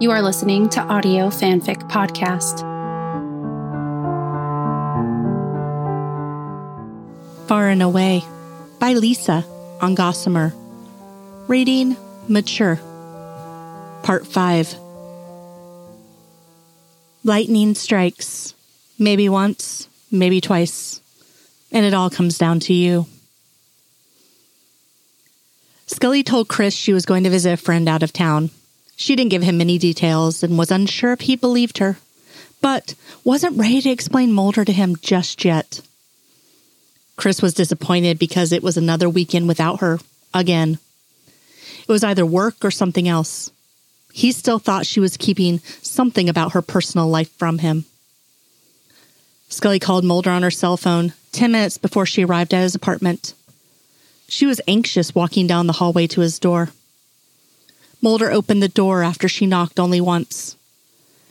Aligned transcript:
You 0.00 0.12
are 0.12 0.22
listening 0.22 0.68
to 0.68 0.80
Audio 0.80 1.26
Fanfic 1.26 1.90
Podcast. 1.90 2.60
Far 7.48 7.68
and 7.68 7.82
Away 7.82 8.22
by 8.78 8.92
Lisa 8.92 9.44
on 9.80 9.96
Gossamer. 9.96 10.54
Rating 11.48 11.96
Mature. 12.28 12.76
Part 14.04 14.24
5. 14.24 14.76
Lightning 17.24 17.74
strikes. 17.74 18.54
Maybe 19.00 19.28
once, 19.28 19.88
maybe 20.12 20.40
twice. 20.40 21.00
And 21.72 21.84
it 21.84 21.92
all 21.92 22.08
comes 22.08 22.38
down 22.38 22.60
to 22.60 22.72
you. 22.72 23.06
Scully 25.88 26.22
told 26.22 26.46
Chris 26.46 26.72
she 26.72 26.92
was 26.92 27.04
going 27.04 27.24
to 27.24 27.30
visit 27.30 27.54
a 27.54 27.56
friend 27.56 27.88
out 27.88 28.04
of 28.04 28.12
town. 28.12 28.50
She 28.98 29.14
didn't 29.14 29.30
give 29.30 29.44
him 29.44 29.58
many 29.58 29.78
details 29.78 30.42
and 30.42 30.58
was 30.58 30.72
unsure 30.72 31.12
if 31.12 31.20
he 31.20 31.36
believed 31.36 31.78
her, 31.78 31.98
but 32.60 32.96
wasn't 33.22 33.56
ready 33.56 33.80
to 33.80 33.90
explain 33.90 34.32
Mulder 34.32 34.64
to 34.64 34.72
him 34.72 34.96
just 34.96 35.44
yet. 35.44 35.80
Chris 37.14 37.40
was 37.40 37.54
disappointed 37.54 38.18
because 38.18 38.50
it 38.50 38.62
was 38.62 38.76
another 38.76 39.08
weekend 39.08 39.46
without 39.46 39.78
her, 39.78 40.00
again. 40.34 40.78
It 41.82 41.88
was 41.92 42.02
either 42.02 42.26
work 42.26 42.64
or 42.64 42.72
something 42.72 43.06
else. 43.08 43.52
He 44.12 44.32
still 44.32 44.58
thought 44.58 44.84
she 44.84 44.98
was 44.98 45.16
keeping 45.16 45.60
something 45.80 46.28
about 46.28 46.52
her 46.54 46.60
personal 46.60 47.06
life 47.06 47.30
from 47.38 47.58
him. 47.58 47.84
Scully 49.48 49.78
called 49.78 50.04
Mulder 50.04 50.30
on 50.30 50.42
her 50.42 50.50
cell 50.50 50.76
phone 50.76 51.12
10 51.30 51.52
minutes 51.52 51.78
before 51.78 52.04
she 52.04 52.24
arrived 52.24 52.52
at 52.52 52.62
his 52.62 52.74
apartment. 52.74 53.32
She 54.26 54.44
was 54.44 54.60
anxious 54.66 55.14
walking 55.14 55.46
down 55.46 55.68
the 55.68 55.74
hallway 55.74 56.08
to 56.08 56.20
his 56.20 56.40
door. 56.40 56.70
Mulder 58.00 58.30
opened 58.30 58.62
the 58.62 58.68
door 58.68 59.02
after 59.02 59.28
she 59.28 59.46
knocked 59.46 59.80
only 59.80 60.00
once. 60.00 60.56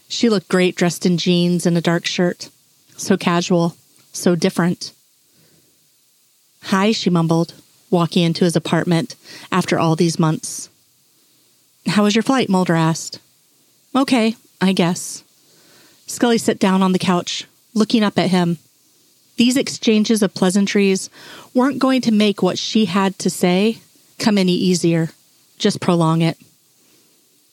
She 0.10 0.30
looked 0.30 0.50
great 0.50 0.76
dressed 0.76 1.06
in 1.06 1.18
jeans 1.18 1.66
and 1.66 1.78
a 1.78 1.82
dark 1.82 2.06
shirt. 2.06 2.50
So 2.98 3.18
casual, 3.18 3.76
so 4.12 4.36
different. 4.36 4.92
Hi, 6.64 6.92
she 6.92 7.10
mumbled, 7.10 7.54
walking 7.90 8.24
into 8.24 8.44
his 8.44 8.56
apartment 8.56 9.16
after 9.52 9.80
all 9.80 9.96
these 9.96 10.20
months. 10.20 10.70
How 11.88 12.04
was 12.04 12.16
your 12.16 12.24
flight? 12.24 12.50
Mulder 12.50 12.76
asked. 12.76 13.20
Okay, 13.96 14.36
I 14.60 14.74
guess. 14.74 15.24
Scully 16.08 16.38
sat 16.38 16.60
down 16.60 16.82
on 16.82 16.92
the 16.92 17.00
couch, 17.00 17.46
looking 17.74 18.04
up 18.04 18.18
at 18.18 18.30
him. 18.30 18.58
These 19.38 19.56
exchanges 19.56 20.24
of 20.24 20.34
pleasantries 20.34 21.10
weren't 21.54 21.80
going 21.80 22.02
to 22.02 22.12
make 22.12 22.42
what 22.42 22.58
she 22.58 22.86
had 22.86 23.18
to 23.20 23.30
say 23.30 23.80
come 24.18 24.38
any 24.38 24.54
easier, 24.54 25.10
just 25.58 25.80
prolong 25.80 26.22
it. 26.22 26.38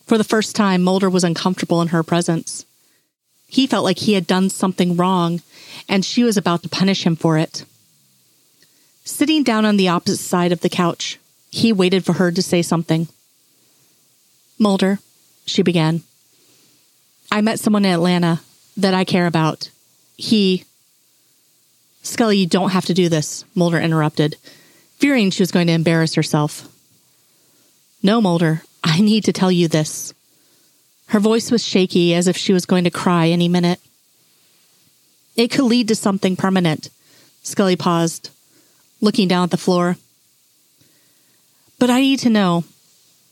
For 0.06 0.18
the 0.18 0.24
first 0.24 0.54
time, 0.54 0.82
Mulder 0.82 1.08
was 1.08 1.24
uncomfortable 1.24 1.80
in 1.80 1.88
her 1.88 2.02
presence. 2.02 2.66
He 3.46 3.66
felt 3.66 3.84
like 3.84 3.98
he 3.98 4.14
had 4.14 4.26
done 4.26 4.50
something 4.50 4.96
wrong, 4.96 5.40
and 5.88 6.04
she 6.04 6.24
was 6.24 6.36
about 6.36 6.62
to 6.62 6.68
punish 6.68 7.04
him 7.04 7.16
for 7.16 7.38
it. 7.38 7.64
Sitting 9.04 9.42
down 9.42 9.64
on 9.64 9.76
the 9.76 9.88
opposite 9.88 10.18
side 10.18 10.52
of 10.52 10.60
the 10.60 10.68
couch, 10.68 11.18
he 11.50 11.72
waited 11.72 12.04
for 12.04 12.14
her 12.14 12.32
to 12.32 12.42
say 12.42 12.62
something. 12.62 13.08
Mulder, 14.58 14.98
she 15.46 15.62
began. 15.62 16.02
I 17.30 17.40
met 17.40 17.60
someone 17.60 17.84
in 17.84 17.92
Atlanta 17.92 18.40
that 18.76 18.94
I 18.94 19.04
care 19.04 19.26
about. 19.26 19.70
He. 20.16 20.64
Scully, 22.02 22.38
you 22.38 22.46
don't 22.46 22.70
have 22.70 22.86
to 22.86 22.94
do 22.94 23.08
this, 23.08 23.44
Mulder 23.54 23.78
interrupted, 23.78 24.36
fearing 24.98 25.30
she 25.30 25.42
was 25.42 25.50
going 25.50 25.66
to 25.68 25.72
embarrass 25.72 26.14
herself. 26.14 26.68
No, 28.02 28.20
Mulder, 28.20 28.62
I 28.84 29.00
need 29.00 29.24
to 29.24 29.32
tell 29.32 29.50
you 29.50 29.66
this. 29.66 30.12
Her 31.06 31.18
voice 31.18 31.50
was 31.50 31.64
shaky 31.64 32.14
as 32.14 32.28
if 32.28 32.36
she 32.36 32.52
was 32.52 32.66
going 32.66 32.84
to 32.84 32.90
cry 32.90 33.28
any 33.28 33.48
minute. 33.48 33.80
It 35.36 35.50
could 35.50 35.64
lead 35.64 35.88
to 35.88 35.94
something 35.94 36.36
permanent. 36.36 36.90
Scully 37.42 37.76
paused, 37.76 38.30
looking 39.00 39.26
down 39.26 39.44
at 39.44 39.50
the 39.50 39.56
floor. 39.56 39.96
But 41.78 41.90
I 41.90 42.00
need 42.00 42.20
to 42.20 42.30
know 42.30 42.64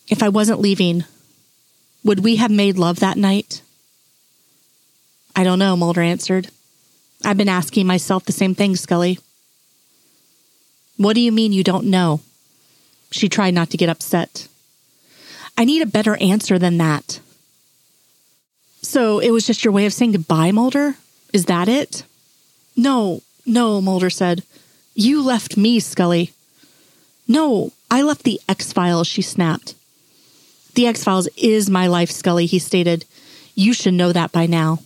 if 0.08 0.22
I 0.22 0.28
wasn't 0.30 0.60
leaving, 0.60 1.04
would 2.02 2.20
we 2.20 2.36
have 2.36 2.50
made 2.50 2.78
love 2.78 3.00
that 3.00 3.16
night? 3.16 3.62
I 5.36 5.44
don't 5.44 5.58
know, 5.58 5.76
Mulder 5.76 6.02
answered. 6.02 6.48
I've 7.24 7.36
been 7.38 7.48
asking 7.48 7.86
myself 7.86 8.24
the 8.24 8.32
same 8.32 8.54
thing, 8.54 8.74
Scully. 8.74 9.18
What 10.96 11.14
do 11.14 11.20
you 11.20 11.32
mean 11.32 11.52
you 11.52 11.64
don't 11.64 11.86
know? 11.86 12.20
She 13.10 13.28
tried 13.28 13.54
not 13.54 13.70
to 13.70 13.76
get 13.76 13.88
upset. 13.88 14.48
I 15.56 15.64
need 15.64 15.82
a 15.82 15.86
better 15.86 16.16
answer 16.16 16.58
than 16.58 16.78
that. 16.78 17.20
So 18.82 19.20
it 19.20 19.30
was 19.30 19.46
just 19.46 19.64
your 19.64 19.72
way 19.72 19.86
of 19.86 19.92
saying 19.92 20.12
goodbye, 20.12 20.50
Mulder? 20.50 20.96
Is 21.32 21.46
that 21.46 21.68
it? 21.68 22.04
No, 22.76 23.22
no, 23.46 23.80
Mulder 23.80 24.10
said. 24.10 24.42
You 24.94 25.22
left 25.22 25.56
me, 25.56 25.80
Scully. 25.80 26.32
No, 27.28 27.72
I 27.90 28.02
left 28.02 28.24
the 28.24 28.40
X 28.48 28.72
Files, 28.72 29.06
she 29.06 29.22
snapped. 29.22 29.74
The 30.74 30.86
X 30.86 31.04
Files 31.04 31.28
is 31.36 31.70
my 31.70 31.86
life, 31.86 32.10
Scully, 32.10 32.46
he 32.46 32.58
stated. 32.58 33.04
You 33.54 33.72
should 33.72 33.94
know 33.94 34.12
that 34.12 34.32
by 34.32 34.46
now. 34.46 34.80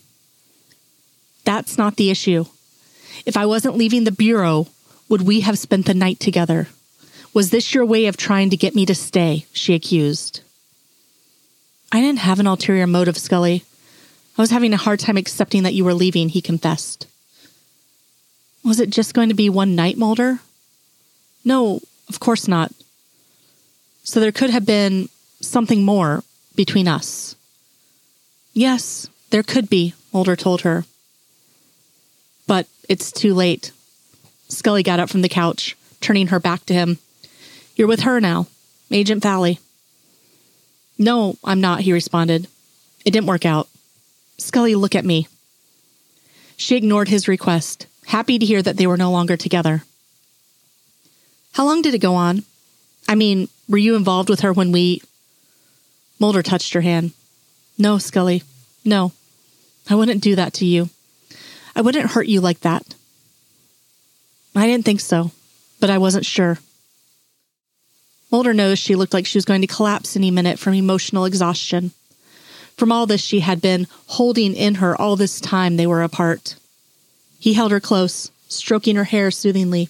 That's 1.45 1.79
not 1.79 1.97
the 1.97 2.11
issue. 2.11 2.45
If 3.25 3.37
I 3.37 3.47
wasn't 3.47 3.77
leaving 3.77 4.05
the 4.05 4.13
Bureau, 4.13 4.67
would 5.09 5.23
we 5.23 5.41
have 5.41 5.59
spent 5.59 5.87
the 5.87 5.95
night 5.95 6.21
together? 6.21 6.69
Was 7.33 7.51
this 7.51 7.75
your 7.75 7.85
way 7.85 8.07
of 8.07 8.17
trying 8.17 8.51
to 8.51 8.57
get 8.57 8.75
me 8.75 8.85
to 8.87 8.95
stay? 8.95 9.47
She 9.53 9.75
accused. 9.75 10.41
I 11.93 12.01
didn't 12.01 12.19
have 12.21 12.41
an 12.41 12.47
ulterior 12.47 12.87
motive, 12.87 13.17
Scully. 13.17 13.65
I 14.37 14.43
was 14.43 14.51
having 14.51 14.75
a 14.75 14.79
hard 14.79 15.01
time 15.01 15.17
accepting 15.17 15.63
that 15.63 15.75
you 15.75 15.85
were 15.85 15.95
leaving, 15.95 16.29
he 16.29 16.43
confessed. 16.43 17.07
Was 18.65 18.81
it 18.81 18.91
just 18.91 19.15
going 19.15 19.29
to 19.29 19.35
be 19.35 19.49
one 19.49 19.75
night, 19.75 19.97
Mulder? 19.97 20.41
No, 21.45 21.81
of 22.09 22.21
course 22.21 22.49
not. 22.49 22.73
So 24.03 24.21
there 24.21 24.33
could 24.33 24.51
have 24.51 24.67
been 24.67 25.09
something 25.41 25.85
more 25.85 26.23
between 26.55 26.89
us. 26.89 27.37
Yes, 28.53 29.09
there 29.31 29.43
could 29.43 29.71
be, 29.71 29.95
Mulder 30.13 30.37
told 30.37 30.63
her. 30.63 30.85
But 32.47 32.67
it's 32.89 33.13
too 33.13 33.35
late. 33.35 33.73
Scully 34.49 34.83
got 34.83 35.01
up 35.01 35.11
from 35.11 35.23
the 35.23 35.29
couch, 35.29 35.77
turning 36.01 36.29
her 36.29 36.41
back 36.41 36.67
to 36.67 36.75
him. 36.75 36.99
You're 37.75 37.89
with 37.89 38.01
her 38.01 38.21
now, 38.21 38.47
Agent 38.91 39.23
Fowley. 39.23 39.61
No, 40.99 41.37
I'm 41.45 41.61
not, 41.61 41.81
he 41.81 41.93
responded. 41.93 42.49
It 43.05 43.11
didn't 43.11 43.27
work 43.27 43.45
out. 43.45 43.69
Scully, 44.39 44.75
look 44.75 44.95
at 44.95 45.05
me. 45.05 45.29
She 46.57 46.77
ignored 46.77 47.09
his 47.09 47.29
request, 47.29 47.87
happy 48.07 48.39
to 48.39 48.47
hear 48.47 48.63
that 48.63 48.77
they 48.77 48.87
were 48.87 48.97
no 48.97 49.11
longer 49.11 49.37
together. 49.37 49.85
How 51.53 51.65
long 51.65 51.83
did 51.83 51.95
it 51.95 51.99
go 51.99 52.15
on? 52.15 52.45
I 53.09 53.15
mean, 53.15 53.49
were 53.69 53.79
you 53.79 53.95
involved 53.97 54.29
with 54.29 54.41
her 54.41 54.53
when 54.53 54.73
we. 54.73 55.03
Mulder 56.19 56.43
touched 56.43 56.73
her 56.73 56.81
hand. 56.81 57.13
No, 57.79 57.99
Scully. 57.99 58.43
No. 58.85 59.13
I 59.89 59.95
wouldn't 59.95 60.23
do 60.23 60.35
that 60.37 60.55
to 60.55 60.67
you. 60.67 60.89
I 61.75 61.83
wouldn't 61.83 62.11
hurt 62.13 62.27
you 62.27 62.41
like 62.41 62.61
that. 62.61 62.95
I 64.55 64.67
didn't 64.67 64.87
think 64.87 65.01
so, 65.01 65.31
but 65.79 65.91
I 65.91 65.99
wasn't 65.99 66.25
sure. 66.25 66.59
Mulder 68.31 68.53
noticed 68.53 68.83
she 68.83 68.97
looked 68.97 69.15
like 69.15 69.27
she 69.27 69.39
was 69.39 69.45
going 69.45 69.61
to 69.61 69.67
collapse 69.67 70.17
any 70.17 70.31
minute 70.31 70.59
from 70.59 70.75
emotional 70.75 71.25
exhaustion. 71.25 71.93
From 72.77 72.93
all 72.93 73.07
this 73.07 73.21
she 73.21 73.41
had 73.41 73.63
been 73.63 73.87
holding 74.07 74.55
in 74.55 74.77
her 74.77 75.01
all 75.01 75.17
this 75.17 75.41
time 75.41 75.77
they 75.77 75.87
were 75.87 76.03
apart. 76.03 76.57
He 77.39 77.55
held 77.55 77.71
her 77.71 77.81
close, 77.81 78.31
stroking 78.49 78.97
her 78.97 79.05
hair 79.05 79.31
soothingly. 79.31 79.89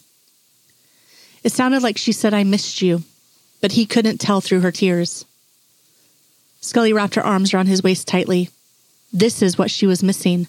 It 1.42 1.52
sounded 1.52 1.82
like 1.82 1.96
she 1.96 2.12
said, 2.12 2.34
I 2.34 2.44
missed 2.44 2.82
you, 2.82 3.02
but 3.60 3.72
he 3.72 3.86
couldn't 3.86 4.18
tell 4.18 4.40
through 4.40 4.60
her 4.60 4.72
tears. 4.72 5.24
Scully 6.60 6.92
wrapped 6.92 7.14
her 7.14 7.24
arms 7.24 7.54
around 7.54 7.66
his 7.66 7.82
waist 7.82 8.08
tightly. 8.08 8.50
This 9.12 9.42
is 9.42 9.56
what 9.56 9.70
she 9.70 9.86
was 9.86 10.02
missing. 10.02 10.48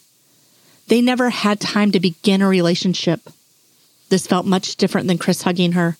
They 0.88 1.02
never 1.02 1.30
had 1.30 1.60
time 1.60 1.92
to 1.92 2.00
begin 2.00 2.42
a 2.42 2.48
relationship. 2.48 3.22
This 4.10 4.26
felt 4.26 4.46
much 4.46 4.76
different 4.76 5.08
than 5.08 5.18
Chris 5.18 5.44
hugging 5.44 5.74
her. 5.74 5.98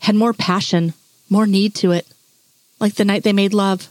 Had 0.00 0.14
more 0.14 0.32
passion, 0.32 0.94
more 1.30 1.46
need 1.46 1.74
to 1.76 1.92
it, 1.92 2.06
like 2.80 2.94
the 2.94 3.04
night 3.04 3.22
they 3.22 3.32
made 3.32 3.54
love. 3.54 3.88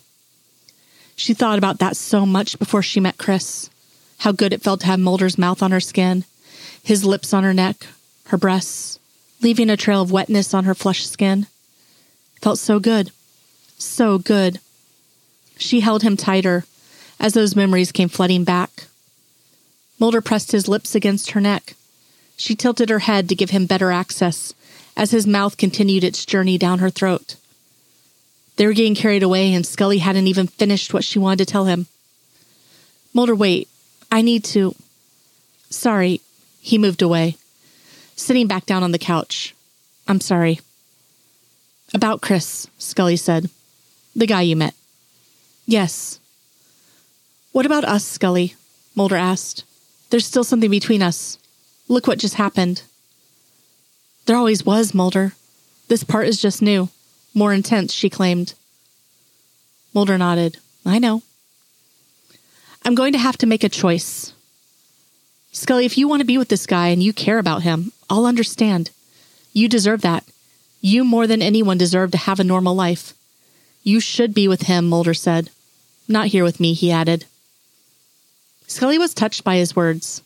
She 1.16 1.34
thought 1.34 1.58
about 1.58 1.80
that 1.80 1.98
so 1.98 2.26
much 2.26 2.60
before 2.60 2.84
she 2.84 3.00
met 3.00 3.18
Chris. 3.18 3.70
How 4.20 4.32
good 4.32 4.54
it 4.54 4.62
felt 4.62 4.82
to 4.82 4.88
have 4.88 5.00
Mulder's 5.00 5.38
mouth 5.38 5.64
on 5.64 5.72
her 5.72 5.80
skin, 5.80 6.26
his 6.84 7.06
lips 7.06 7.34
on 7.34 7.44
her 7.44 7.54
neck, 7.54 7.88
her 8.28 8.38
breasts, 8.38 9.00
leaving 9.42 9.70
a 9.70 9.78
trail 9.78 10.02
of 10.02 10.12
wetness 10.12 10.54
on 10.54 10.66
her 10.66 10.76
flushed 10.76 11.12
skin. 11.12 11.48
It 12.36 12.42
felt 12.42 12.60
so 12.60 12.80
good. 12.80 13.12
So 13.78 14.18
good. 14.18 14.60
She 15.58 15.80
held 15.80 16.04
him 16.04 16.18
tighter 16.18 16.66
as 17.20 17.34
those 17.34 17.56
memories 17.56 17.92
came 17.92 18.10
flooding 18.10 18.44
back. 18.44 18.88
Mulder 20.00 20.22
pressed 20.22 20.52
his 20.52 20.68
lips 20.68 20.96
against 20.96 21.32
her 21.32 21.42
neck. 21.42 21.76
She 22.38 22.56
tilted 22.56 22.90
her 22.90 23.00
head 23.00 23.28
to 23.30 23.36
give 23.36 23.50
him 23.50 23.66
better 23.66 23.92
access 23.92 24.54
as 25.00 25.12
his 25.12 25.26
mouth 25.26 25.56
continued 25.56 26.04
its 26.04 26.26
journey 26.26 26.58
down 26.58 26.80
her 26.80 26.90
throat. 26.90 27.38
They 28.58 28.68
were 28.68 28.74
getting 28.74 28.96
carried 28.96 29.24
away, 29.24 29.54
and 29.54 29.66
Scully 29.66 30.00
hadn't 30.00 30.28
even 30.28 30.46
finished 30.46 30.94
what 30.94 31.06
she 31.06 31.18
wanted 31.18 31.38
to 31.38 31.46
tell 31.46 31.64
him. 31.64 31.88
Mulder, 33.14 33.34
wait. 33.34 33.70
I 34.12 34.22
need 34.22 34.44
to. 34.56 34.76
Sorry. 35.70 36.20
He 36.60 36.78
moved 36.78 37.02
away, 37.02 37.38
sitting 38.18 38.46
back 38.46 38.66
down 38.66 38.84
on 38.84 38.92
the 38.92 39.00
couch. 39.00 39.56
I'm 40.06 40.20
sorry. 40.20 40.60
About 41.94 42.20
Chris, 42.20 42.68
Scully 42.78 43.16
said. 43.16 43.50
The 44.18 44.28
guy 44.28 44.42
you 44.42 44.58
met. 44.58 44.74
Yes. 45.66 46.20
What 47.54 47.66
about 47.66 47.86
us, 47.86 48.04
Scully? 48.04 48.56
Mulder 48.96 49.16
asked. 49.16 49.64
There's 50.10 50.26
still 50.26 50.44
something 50.44 50.70
between 50.70 51.02
us. 51.02 51.38
Look 51.88 52.06
what 52.06 52.20
just 52.20 52.36
happened. 52.36 52.82
There 54.30 54.38
always 54.38 54.64
was, 54.64 54.94
Mulder. 54.94 55.34
This 55.88 56.04
part 56.04 56.28
is 56.28 56.40
just 56.40 56.62
new. 56.62 56.90
More 57.34 57.52
intense, 57.52 57.92
she 57.92 58.12
claimed. 58.12 58.54
Mulder 59.92 60.20
nodded. 60.20 60.60
I 60.86 61.00
know. 61.00 61.24
I'm 62.86 62.94
going 62.94 63.14
to 63.14 63.18
have 63.18 63.40
to 63.40 63.48
make 63.48 63.64
a 63.64 63.70
choice. 63.70 64.34
Scully, 65.52 65.84
if 65.84 65.98
you 65.98 66.08
want 66.08 66.20
to 66.20 66.28
be 66.28 66.38
with 66.38 66.50
this 66.50 66.68
guy 66.68 66.90
and 66.90 67.02
you 67.02 67.12
care 67.12 67.40
about 67.40 67.64
him, 67.64 67.92
I'll 68.08 68.28
understand. 68.28 68.92
You 69.52 69.68
deserve 69.68 70.02
that. 70.02 70.24
You 70.80 71.04
more 71.04 71.26
than 71.26 71.42
anyone 71.42 71.80
deserve 71.80 72.12
to 72.12 72.20
have 72.20 72.40
a 72.40 72.44
normal 72.44 72.76
life. 72.76 73.16
You 73.82 74.00
should 74.00 74.36
be 74.36 74.48
with 74.48 74.62
him, 74.62 74.88
Mulder 74.88 75.16
said. 75.16 75.50
Not 76.08 76.28
here 76.28 76.44
with 76.44 76.60
me, 76.60 76.74
he 76.74 76.92
added. 76.92 77.26
Scully 78.68 79.00
was 79.00 79.16
touched 79.16 79.44
by 79.44 79.56
his 79.56 79.76
words. 79.76 80.22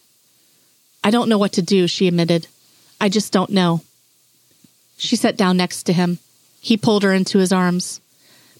I 1.05 1.09
don't 1.09 1.29
know 1.29 1.37
what 1.37 1.53
to 1.53 1.61
do, 1.61 1.87
she 1.87 2.09
admitted. 2.09 2.47
I 2.99 3.07
just 3.07 3.31
don't 3.31 3.49
know. 3.49 3.79
She 4.97 5.15
sat 5.15 5.37
down 5.37 5.57
next 5.57 5.83
to 5.83 5.93
him. 5.93 6.19
He 6.61 6.77
pulled 6.77 7.03
her 7.03 7.13
into 7.13 7.39
his 7.39 7.51
arms. 7.51 7.99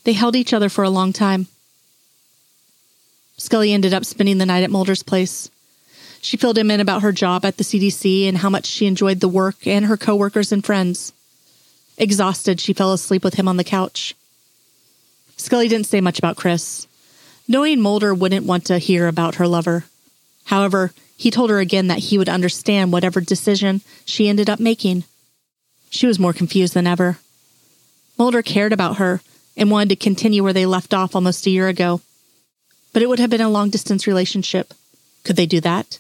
They 0.03 0.13
held 0.13 0.35
each 0.35 0.53
other 0.53 0.69
for 0.69 0.83
a 0.83 0.89
long 0.89 1.13
time. 1.13 1.47
Scully 3.37 3.73
ended 3.73 3.93
up 3.93 4.05
spending 4.05 4.37
the 4.37 4.45
night 4.45 4.63
at 4.63 4.71
Mulder's 4.71 5.03
place. 5.03 5.49
She 6.21 6.37
filled 6.37 6.57
him 6.57 6.71
in 6.71 6.79
about 6.79 7.01
her 7.01 7.11
job 7.11 7.43
at 7.43 7.57
the 7.57 7.63
CDC 7.63 8.27
and 8.27 8.37
how 8.37 8.49
much 8.49 8.65
she 8.65 8.85
enjoyed 8.85 9.19
the 9.19 9.27
work 9.27 9.67
and 9.67 9.85
her 9.85 9.97
coworkers 9.97 10.51
and 10.51 10.63
friends. 10.63 11.13
Exhausted, 11.97 12.59
she 12.59 12.73
fell 12.73 12.93
asleep 12.93 13.23
with 13.23 13.33
him 13.33 13.47
on 13.47 13.57
the 13.57 13.63
couch. 13.63 14.15
Scully 15.37 15.67
didn't 15.67 15.87
say 15.87 15.99
much 15.99 16.19
about 16.19 16.37
Chris, 16.37 16.87
knowing 17.47 17.81
Mulder 17.81 18.13
wouldn't 18.13 18.45
want 18.45 18.65
to 18.65 18.77
hear 18.77 19.07
about 19.07 19.35
her 19.35 19.47
lover. 19.47 19.85
However, 20.45 20.93
he 21.17 21.31
told 21.31 21.49
her 21.49 21.59
again 21.59 21.87
that 21.87 21.99
he 21.99 22.17
would 22.17 22.29
understand 22.29 22.91
whatever 22.91 23.21
decision 23.21 23.81
she 24.05 24.29
ended 24.29 24.49
up 24.49 24.59
making. 24.59 25.03
She 25.93 26.07
was 26.07 26.17
more 26.17 26.33
confused 26.33 26.73
than 26.73 26.87
ever. 26.87 27.19
Mulder 28.17 28.41
cared 28.41 28.73
about 28.73 28.97
her 28.97 29.21
and 29.55 29.69
wanted 29.69 29.89
to 29.89 29.95
continue 29.95 30.43
where 30.43 30.51
they 30.51 30.65
left 30.65 30.91
off 30.91 31.15
almost 31.15 31.45
a 31.45 31.51
year 31.51 31.67
ago. 31.67 32.01
But 32.93 33.03
it 33.03 33.09
would 33.09 33.19
have 33.19 33.29
been 33.29 33.41
a 33.41 33.49
long 33.49 33.69
distance 33.69 34.07
relationship. 34.07 34.73
Could 35.23 35.35
they 35.35 35.45
do 35.45 35.61
that? 35.61 35.99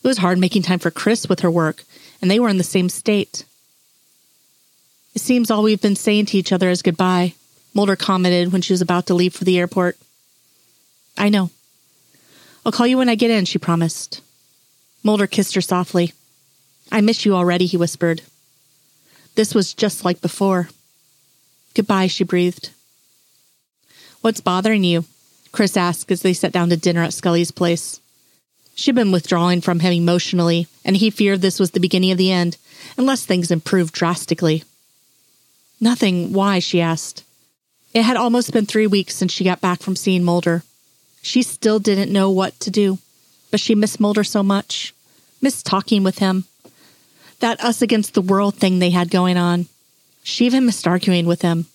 It 0.00 0.06
was 0.06 0.18
hard 0.18 0.38
making 0.38 0.62
time 0.62 0.78
for 0.78 0.92
Chris 0.92 1.28
with 1.28 1.40
her 1.40 1.50
work, 1.50 1.82
and 2.22 2.30
they 2.30 2.38
were 2.38 2.48
in 2.48 2.58
the 2.58 2.62
same 2.62 2.88
state. 2.88 3.44
It 5.16 5.20
seems 5.22 5.50
all 5.50 5.64
we've 5.64 5.82
been 5.82 5.96
saying 5.96 6.26
to 6.26 6.38
each 6.38 6.52
other 6.52 6.70
is 6.70 6.80
goodbye, 6.80 7.34
Mulder 7.74 7.96
commented 7.96 8.52
when 8.52 8.62
she 8.62 8.72
was 8.72 8.80
about 8.80 9.06
to 9.06 9.14
leave 9.14 9.34
for 9.34 9.42
the 9.42 9.58
airport. 9.58 9.98
I 11.18 11.30
know. 11.30 11.50
I'll 12.64 12.70
call 12.70 12.86
you 12.86 12.98
when 12.98 13.08
I 13.08 13.16
get 13.16 13.32
in, 13.32 13.44
she 13.44 13.58
promised. 13.58 14.20
Mulder 15.02 15.26
kissed 15.26 15.56
her 15.56 15.60
softly. 15.60 16.12
I 16.92 17.00
miss 17.00 17.26
you 17.26 17.34
already, 17.34 17.66
he 17.66 17.76
whispered. 17.76 18.22
This 19.34 19.54
was 19.54 19.74
just 19.74 20.04
like 20.04 20.20
before. 20.20 20.68
Goodbye, 21.74 22.08
she 22.08 22.24
breathed. 22.24 22.70
What's 24.20 24.40
bothering 24.40 24.84
you? 24.84 25.04
Chris 25.52 25.76
asked 25.76 26.10
as 26.10 26.22
they 26.22 26.32
sat 26.32 26.52
down 26.52 26.68
to 26.70 26.76
dinner 26.76 27.02
at 27.02 27.14
Scully's 27.14 27.50
place. 27.50 28.00
She'd 28.74 28.94
been 28.94 29.12
withdrawing 29.12 29.60
from 29.60 29.80
him 29.80 29.92
emotionally, 29.92 30.66
and 30.84 30.96
he 30.96 31.10
feared 31.10 31.40
this 31.40 31.58
was 31.58 31.72
the 31.72 31.80
beginning 31.80 32.12
of 32.12 32.18
the 32.18 32.32
end, 32.32 32.56
unless 32.96 33.24
things 33.24 33.50
improved 33.50 33.94
drastically. 33.94 34.64
Nothing. 35.80 36.32
Why? 36.32 36.58
she 36.58 36.80
asked. 36.80 37.24
It 37.92 38.02
had 38.02 38.16
almost 38.16 38.52
been 38.52 38.66
three 38.66 38.86
weeks 38.86 39.14
since 39.14 39.32
she 39.32 39.44
got 39.44 39.60
back 39.60 39.80
from 39.80 39.96
seeing 39.96 40.22
Mulder. 40.22 40.62
She 41.22 41.42
still 41.42 41.78
didn't 41.78 42.12
know 42.12 42.30
what 42.30 42.58
to 42.60 42.70
do, 42.70 42.98
but 43.50 43.60
she 43.60 43.74
missed 43.74 44.00
Mulder 44.00 44.24
so 44.24 44.42
much, 44.42 44.94
missed 45.42 45.66
talking 45.66 46.02
with 46.02 46.18
him. 46.18 46.44
That 47.40 47.62
us 47.62 47.82
against 47.82 48.14
the 48.14 48.22
world 48.22 48.54
thing 48.54 48.78
they 48.78 48.90
had 48.90 49.10
going 49.10 49.36
on. 49.36 49.66
She 50.22 50.46
even 50.46 50.66
missed 50.66 50.86
arguing 50.86 51.26
with 51.26 51.42
him. 51.42 51.66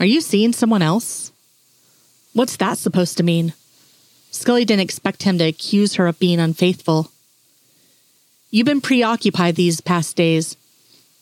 Are 0.00 0.06
you 0.06 0.20
seeing 0.20 0.52
someone 0.52 0.82
else? 0.82 1.32
What's 2.32 2.56
that 2.56 2.78
supposed 2.78 3.16
to 3.16 3.22
mean? 3.22 3.52
Scully 4.30 4.64
didn't 4.64 4.82
expect 4.82 5.22
him 5.22 5.38
to 5.38 5.44
accuse 5.44 5.94
her 5.94 6.06
of 6.06 6.18
being 6.18 6.38
unfaithful. 6.38 7.10
You've 8.50 8.66
been 8.66 8.80
preoccupied 8.80 9.56
these 9.56 9.80
past 9.80 10.16
days, 10.16 10.56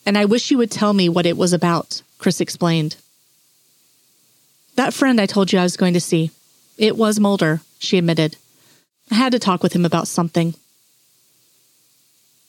and 0.04 0.18
I 0.18 0.24
wish 0.24 0.50
you 0.50 0.58
would 0.58 0.70
tell 0.70 0.92
me 0.92 1.08
what 1.08 1.26
it 1.26 1.36
was 1.36 1.52
about, 1.52 2.02
Chris 2.18 2.40
explained. 2.40 2.96
That 4.76 4.94
friend 4.94 5.20
I 5.20 5.26
told 5.26 5.52
you 5.52 5.58
I 5.58 5.62
was 5.62 5.76
going 5.76 5.94
to 5.94 6.00
see. 6.00 6.30
It 6.76 6.96
was 6.96 7.18
Mulder, 7.18 7.62
she 7.78 7.98
admitted. 7.98 8.36
I 9.10 9.14
had 9.14 9.32
to 9.32 9.38
talk 9.38 9.62
with 9.62 9.74
him 9.74 9.84
about 9.84 10.08
something. 10.08 10.54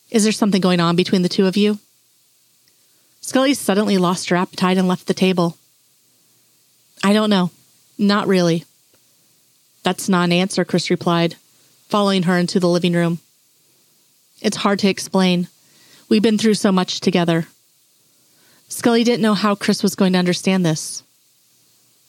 Is 0.09 0.23
there 0.23 0.31
something 0.31 0.61
going 0.61 0.79
on 0.79 0.95
between 0.95 1.21
the 1.21 1.29
two 1.29 1.47
of 1.47 1.57
you? 1.57 1.79
Scully 3.21 3.53
suddenly 3.53 3.97
lost 3.97 4.29
her 4.29 4.35
appetite 4.35 4.77
and 4.77 4.87
left 4.87 5.07
the 5.07 5.13
table. 5.13 5.57
I 7.03 7.13
don't 7.13 7.29
know. 7.29 7.51
Not 7.97 8.27
really. 8.27 8.63
That's 9.83 10.07
not 10.07 10.25
an 10.25 10.31
answer, 10.31 10.63
Chris 10.63 10.89
replied, 10.89 11.35
following 11.87 12.23
her 12.23 12.37
into 12.37 12.59
the 12.59 12.69
living 12.69 12.93
room. 12.93 13.19
It's 14.41 14.57
hard 14.57 14.79
to 14.79 14.89
explain. 14.89 15.47
We've 16.09 16.21
been 16.21 16.37
through 16.37 16.53
so 16.53 16.71
much 16.71 16.99
together. 16.99 17.47
Scully 18.69 19.03
didn't 19.03 19.21
know 19.21 19.33
how 19.33 19.55
Chris 19.55 19.81
was 19.81 19.95
going 19.95 20.13
to 20.13 20.19
understand 20.19 20.65
this. 20.65 21.03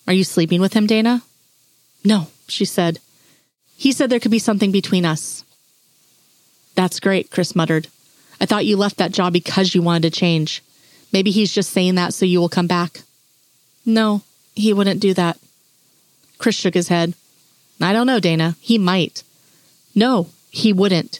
Are 0.06 0.12
you 0.12 0.24
sleeping 0.24 0.60
with 0.60 0.72
him, 0.72 0.86
Dana? 0.86 1.22
No, 2.04 2.28
she 2.48 2.64
said. 2.64 2.98
He 3.76 3.92
said 3.92 4.10
there 4.10 4.20
could 4.20 4.30
be 4.30 4.38
something 4.38 4.72
between 4.72 5.04
us. 5.04 5.44
That's 6.78 7.00
great, 7.00 7.32
Chris 7.32 7.56
muttered. 7.56 7.88
I 8.40 8.46
thought 8.46 8.64
you 8.64 8.76
left 8.76 8.98
that 8.98 9.10
job 9.10 9.32
because 9.32 9.74
you 9.74 9.82
wanted 9.82 10.12
to 10.12 10.16
change. 10.16 10.62
Maybe 11.12 11.32
he's 11.32 11.52
just 11.52 11.72
saying 11.72 11.96
that 11.96 12.14
so 12.14 12.24
you 12.24 12.38
will 12.38 12.48
come 12.48 12.68
back. 12.68 13.00
No, 13.84 14.22
he 14.54 14.72
wouldn't 14.72 15.00
do 15.00 15.12
that. 15.14 15.38
Chris 16.38 16.54
shook 16.54 16.74
his 16.74 16.86
head. 16.86 17.14
I 17.80 17.92
don't 17.92 18.06
know, 18.06 18.20
Dana. 18.20 18.54
He 18.60 18.78
might. 18.78 19.24
No, 19.96 20.28
he 20.50 20.72
wouldn't. 20.72 21.18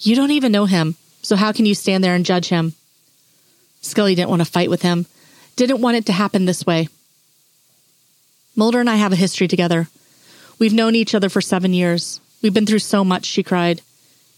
You 0.00 0.16
don't 0.16 0.30
even 0.30 0.52
know 0.52 0.64
him, 0.64 0.96
so 1.20 1.36
how 1.36 1.52
can 1.52 1.66
you 1.66 1.74
stand 1.74 2.02
there 2.02 2.14
and 2.14 2.24
judge 2.24 2.48
him? 2.48 2.72
Scully 3.82 4.14
didn't 4.14 4.30
want 4.30 4.40
to 4.40 4.50
fight 4.50 4.70
with 4.70 4.80
him, 4.80 5.04
didn't 5.54 5.82
want 5.82 5.98
it 5.98 6.06
to 6.06 6.12
happen 6.12 6.46
this 6.46 6.64
way. 6.64 6.88
Mulder 8.56 8.80
and 8.80 8.88
I 8.88 8.96
have 8.96 9.12
a 9.12 9.16
history 9.16 9.48
together. 9.48 9.88
We've 10.58 10.72
known 10.72 10.94
each 10.94 11.14
other 11.14 11.28
for 11.28 11.42
seven 11.42 11.74
years. 11.74 12.20
We've 12.40 12.54
been 12.54 12.64
through 12.64 12.78
so 12.78 13.04
much, 13.04 13.26
she 13.26 13.42
cried. 13.42 13.82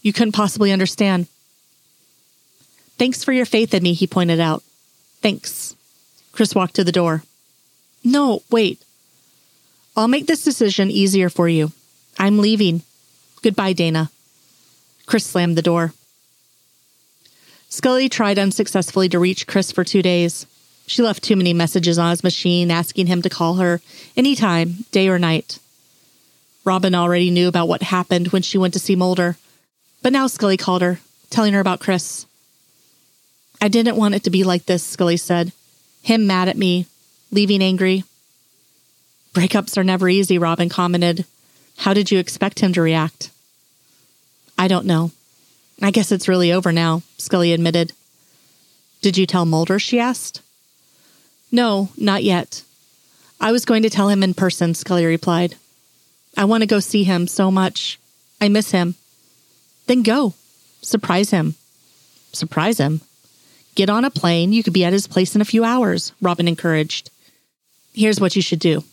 You 0.01 0.13
couldn't 0.13 0.33
possibly 0.33 0.71
understand. 0.71 1.27
Thanks 2.97 3.23
for 3.23 3.31
your 3.31 3.45
faith 3.45 3.73
in 3.73 3.83
me, 3.83 3.93
he 3.93 4.07
pointed 4.07 4.39
out. 4.39 4.63
Thanks. 5.21 5.75
Chris 6.31 6.55
walked 6.55 6.75
to 6.75 6.83
the 6.83 6.91
door. 6.91 7.23
No, 8.03 8.41
wait. 8.49 8.81
I'll 9.95 10.07
make 10.07 10.27
this 10.27 10.43
decision 10.43 10.89
easier 10.91 11.29
for 11.29 11.49
you. 11.49 11.71
I'm 12.19 12.39
leaving. 12.39 12.83
Goodbye, 13.41 13.73
Dana. 13.73 14.09
Chris 15.05 15.25
slammed 15.25 15.57
the 15.57 15.61
door. 15.61 15.93
Scully 17.69 18.09
tried 18.09 18.39
unsuccessfully 18.39 19.09
to 19.09 19.19
reach 19.19 19.47
Chris 19.47 19.71
for 19.71 19.83
two 19.83 20.01
days. 20.01 20.45
She 20.85 21.01
left 21.01 21.23
too 21.23 21.35
many 21.35 21.53
messages 21.53 21.99
on 21.99 22.11
his 22.11 22.23
machine 22.23 22.71
asking 22.71 23.07
him 23.07 23.21
to 23.21 23.29
call 23.29 23.55
her 23.55 23.81
anytime, 24.15 24.85
day 24.91 25.09
or 25.09 25.19
night. 25.19 25.59
Robin 26.63 26.95
already 26.95 27.29
knew 27.29 27.47
about 27.47 27.67
what 27.67 27.83
happened 27.83 28.29
when 28.29 28.41
she 28.41 28.57
went 28.57 28.73
to 28.73 28.79
see 28.79 28.95
Mulder, 28.95 29.37
but 30.01 30.13
now 30.13 30.27
Scully 30.27 30.57
called 30.57 30.81
her, 30.81 30.99
telling 31.29 31.53
her 31.53 31.59
about 31.59 31.79
Chris. 31.79 32.25
I 33.61 33.67
didn't 33.67 33.97
want 33.97 34.15
it 34.15 34.23
to 34.23 34.29
be 34.29 34.43
like 34.43 34.65
this, 34.65 34.83
Scully 34.83 35.17
said. 35.17 35.51
Him 36.03 36.27
mad 36.27 36.47
at 36.47 36.57
me, 36.57 36.85
leaving 37.31 37.61
angry. 37.61 38.03
Breakups 39.33 39.77
are 39.77 39.83
never 39.83 40.07
easy, 40.07 40.37
Robin 40.37 40.69
commented. 40.69 41.25
How 41.77 41.93
did 41.93 42.11
you 42.11 42.19
expect 42.19 42.59
him 42.59 42.73
to 42.73 42.81
react? 42.81 43.29
I 44.57 44.67
don't 44.67 44.85
know. 44.85 45.11
I 45.81 45.91
guess 45.91 46.11
it's 46.11 46.27
really 46.27 46.51
over 46.51 46.71
now, 46.71 47.03
Scully 47.17 47.53
admitted. 47.53 47.93
Did 49.01 49.17
you 49.17 49.25
tell 49.25 49.45
Mulder? 49.45 49.77
she 49.79 49.99
asked. 49.99 50.41
No, 51.51 51.89
not 51.97 52.23
yet. 52.23 52.63
I 53.39 53.51
was 53.51 53.65
going 53.65 53.83
to 53.83 53.89
tell 53.89 54.09
him 54.09 54.23
in 54.23 54.33
person, 54.33 54.73
Scully 54.73 55.05
replied. 55.05 55.55
I 56.35 56.45
want 56.45 56.61
to 56.61 56.67
go 56.67 56.79
see 56.79 57.03
him 57.03 57.27
so 57.27 57.51
much. 57.51 57.99
I 58.41 58.49
miss 58.49 58.71
him. 58.71 58.95
Then 59.87 60.03
go. 60.03 60.33
Surprise 60.81 61.31
him. 61.31 61.55
Surprise 62.33 62.77
him? 62.77 63.01
Get 63.75 63.89
on 63.89 64.05
a 64.05 64.09
plane. 64.11 64.53
You 64.53 64.63
could 64.63 64.73
be 64.73 64.85
at 64.85 64.93
his 64.93 65.07
place 65.07 65.35
in 65.35 65.41
a 65.41 65.45
few 65.45 65.63
hours, 65.63 66.11
Robin 66.21 66.47
encouraged. 66.47 67.09
Here's 67.93 68.21
what 68.21 68.35
you 68.35 68.41
should 68.41 68.59
do 68.59 68.83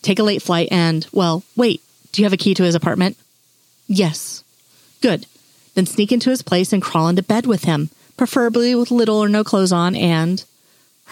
take 0.00 0.18
a 0.18 0.22
late 0.22 0.42
flight 0.42 0.68
and, 0.70 1.06
well, 1.12 1.42
wait, 1.56 1.82
do 2.12 2.22
you 2.22 2.26
have 2.26 2.32
a 2.32 2.38
key 2.38 2.54
to 2.54 2.62
his 2.62 2.74
apartment? 2.74 3.16
Yes. 3.88 4.44
Good. 5.00 5.26
Then 5.74 5.86
sneak 5.86 6.12
into 6.12 6.30
his 6.30 6.42
place 6.42 6.72
and 6.72 6.82
crawl 6.82 7.08
into 7.08 7.22
bed 7.22 7.46
with 7.46 7.64
him, 7.64 7.90
preferably 8.16 8.74
with 8.74 8.90
little 8.90 9.18
or 9.18 9.28
no 9.28 9.44
clothes 9.44 9.72
on, 9.72 9.94
and. 9.96 10.44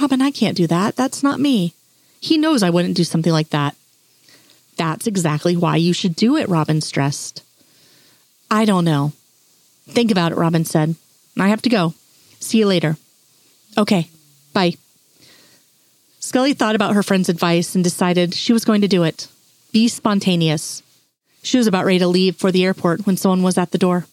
Robin, 0.00 0.22
I 0.22 0.30
can't 0.30 0.56
do 0.56 0.66
that. 0.66 0.94
That's 0.96 1.22
not 1.22 1.40
me. 1.40 1.74
He 2.20 2.38
knows 2.38 2.62
I 2.62 2.70
wouldn't 2.70 2.96
do 2.96 3.04
something 3.04 3.32
like 3.32 3.50
that. 3.50 3.74
That's 4.76 5.06
exactly 5.06 5.56
why 5.56 5.76
you 5.76 5.92
should 5.92 6.14
do 6.14 6.36
it, 6.36 6.48
Robin 6.48 6.80
stressed. 6.80 7.42
I 8.50 8.64
don't 8.64 8.84
know. 8.84 9.12
Think 9.88 10.10
about 10.10 10.32
it, 10.32 10.38
Robin 10.38 10.64
said. 10.64 10.94
I 11.38 11.48
have 11.48 11.62
to 11.62 11.68
go. 11.68 11.94
See 12.40 12.58
you 12.58 12.66
later. 12.66 12.96
Okay, 13.76 14.08
bye. 14.52 14.74
Scully 16.20 16.54
thought 16.54 16.74
about 16.74 16.94
her 16.94 17.02
friend's 17.02 17.28
advice 17.28 17.74
and 17.74 17.84
decided 17.84 18.34
she 18.34 18.52
was 18.52 18.64
going 18.64 18.80
to 18.80 18.88
do 18.88 19.04
it. 19.04 19.28
Be 19.72 19.88
spontaneous. 19.88 20.82
She 21.42 21.58
was 21.58 21.66
about 21.66 21.84
ready 21.84 22.00
to 22.00 22.08
leave 22.08 22.36
for 22.36 22.50
the 22.50 22.64
airport 22.64 23.06
when 23.06 23.16
someone 23.16 23.42
was 23.42 23.58
at 23.58 23.70
the 23.70 23.78
door. 23.78 24.06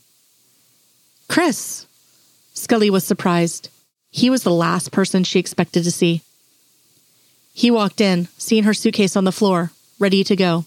Chris! 1.28 1.88
Scully 2.54 2.90
was 2.90 3.04
surprised. 3.04 3.70
He 4.12 4.30
was 4.30 4.44
the 4.44 4.52
last 4.52 4.92
person 4.92 5.24
she 5.24 5.40
expected 5.40 5.84
to 5.86 5.92
see. 5.92 6.22
He 7.54 7.72
walked 7.72 8.02
in, 8.02 8.28
seeing 8.38 8.64
her 8.64 8.74
suitcase 8.74 9.16
on 9.16 9.24
the 9.24 9.32
floor, 9.32 9.72
ready 9.98 10.24
to 10.24 10.36
go. 10.36 10.66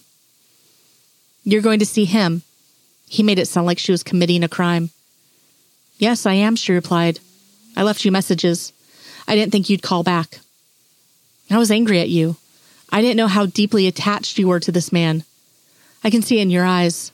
You're 1.43 1.61
going 1.61 1.79
to 1.79 1.85
see 1.85 2.05
him. 2.05 2.41
He 3.07 3.23
made 3.23 3.39
it 3.39 3.47
sound 3.47 3.65
like 3.65 3.79
she 3.79 3.91
was 3.91 4.03
committing 4.03 4.43
a 4.43 4.49
crime. 4.49 4.89
Yes, 5.97 6.25
I 6.25 6.33
am, 6.33 6.55
she 6.55 6.73
replied. 6.73 7.19
I 7.75 7.83
left 7.83 8.05
you 8.05 8.11
messages. 8.11 8.73
I 9.27 9.35
didn't 9.35 9.51
think 9.51 9.69
you'd 9.69 9.81
call 9.81 10.03
back. 10.03 10.39
I 11.49 11.57
was 11.57 11.71
angry 11.71 11.99
at 11.99 12.09
you. 12.09 12.35
I 12.91 13.01
didn't 13.01 13.17
know 13.17 13.27
how 13.27 13.45
deeply 13.45 13.87
attached 13.87 14.37
you 14.37 14.47
were 14.47 14.59
to 14.59 14.71
this 14.71 14.91
man. 14.91 15.23
I 16.03 16.09
can 16.09 16.21
see 16.21 16.39
it 16.39 16.43
in 16.43 16.49
your 16.49 16.65
eyes. 16.65 17.11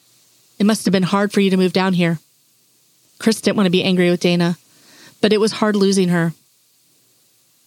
It 0.60 0.66
must 0.66 0.86
have 0.86 0.92
been 0.92 1.04
hard 1.04 1.32
for 1.32 1.40
you 1.40 1.50
to 1.50 1.58
move 1.58 1.74
down 1.74 1.94
here. 1.94 2.20
Chris 3.20 3.42
didn't 3.42 3.58
want 3.58 3.68
to 3.68 3.72
be 3.72 3.84
angry 3.84 4.10
with 4.10 4.20
Dana, 4.20 4.58
but 5.22 5.34
it 5.34 5.40
was 5.40 5.54
hard 5.54 5.76
losing 5.76 6.10
her. 6.10 6.34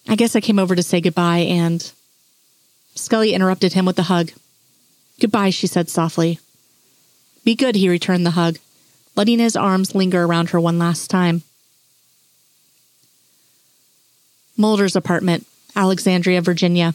I 0.09 0.16
guess 0.16 0.37
I 0.37 0.40
came 0.40 0.59
over 0.59 0.76
to 0.76 0.83
say 0.83 1.00
goodbye 1.00 1.38
and. 1.38 1.92
Scully 2.95 3.35
interrupted 3.35 3.73
him 3.73 3.85
with 3.85 3.99
a 3.99 4.04
hug. 4.04 4.30
Goodbye, 5.21 5.50
she 5.50 5.66
said 5.66 5.88
softly. 5.88 6.40
Be 7.47 7.55
good, 7.55 7.76
he 7.76 7.88
returned 7.88 8.26
the 8.26 8.33
hug, 8.33 8.59
letting 9.15 9.38
his 9.38 9.55
arms 9.55 9.95
linger 9.95 10.25
around 10.25 10.50
her 10.50 10.59
one 10.59 10.81
last 10.81 11.09
time. 11.09 11.43
Mulder's 14.57 14.97
apartment, 14.97 15.47
Alexandria, 15.76 16.43
Virginia. 16.43 16.93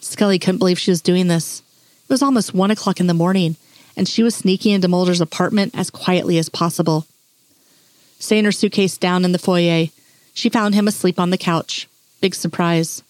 Scully 0.00 0.38
couldn't 0.38 0.58
believe 0.58 0.78
she 0.78 0.90
was 0.90 1.00
doing 1.00 1.28
this. 1.28 1.62
It 2.04 2.12
was 2.12 2.20
almost 2.20 2.52
one 2.52 2.70
o'clock 2.70 3.00
in 3.00 3.06
the 3.06 3.14
morning, 3.14 3.56
and 3.96 4.06
she 4.06 4.22
was 4.22 4.34
sneaking 4.34 4.72
into 4.72 4.88
Mulder's 4.88 5.22
apartment 5.22 5.74
as 5.74 5.88
quietly 5.88 6.36
as 6.36 6.50
possible. 6.50 7.06
Setting 8.18 8.44
her 8.44 8.52
suitcase 8.52 8.98
down 8.98 9.24
in 9.24 9.32
the 9.32 9.38
foyer, 9.38 9.86
she 10.34 10.50
found 10.50 10.74
him 10.74 10.86
asleep 10.86 11.18
on 11.18 11.30
the 11.30 11.38
couch. 11.38 11.88
Big 12.20 12.34
surprise. 12.34 13.02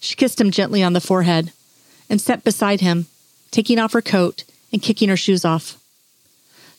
She 0.00 0.16
kissed 0.16 0.40
him 0.40 0.50
gently 0.50 0.82
on 0.82 0.94
the 0.94 1.00
forehead 1.00 1.52
and 2.10 2.20
sat 2.20 2.42
beside 2.42 2.80
him, 2.80 3.06
taking 3.52 3.78
off 3.78 3.92
her 3.92 4.02
coat 4.02 4.42
and 4.72 4.82
kicking 4.82 5.08
her 5.08 5.16
shoes 5.16 5.44
off. 5.44 5.78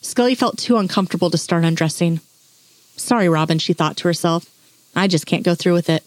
Scully 0.02 0.36
felt 0.36 0.58
too 0.58 0.78
uncomfortable 0.78 1.30
to 1.30 1.38
start 1.38 1.64
undressing. 1.64 2.20
Sorry, 2.98 3.30
Robin, 3.30 3.60
she 3.60 3.74
thought 3.74 3.98
to 3.98 4.08
herself. 4.08 4.46
I 4.96 5.08
just 5.08 5.26
can't 5.26 5.44
go 5.44 5.56
through 5.56 5.74
with 5.74 5.90
it. 5.90 6.04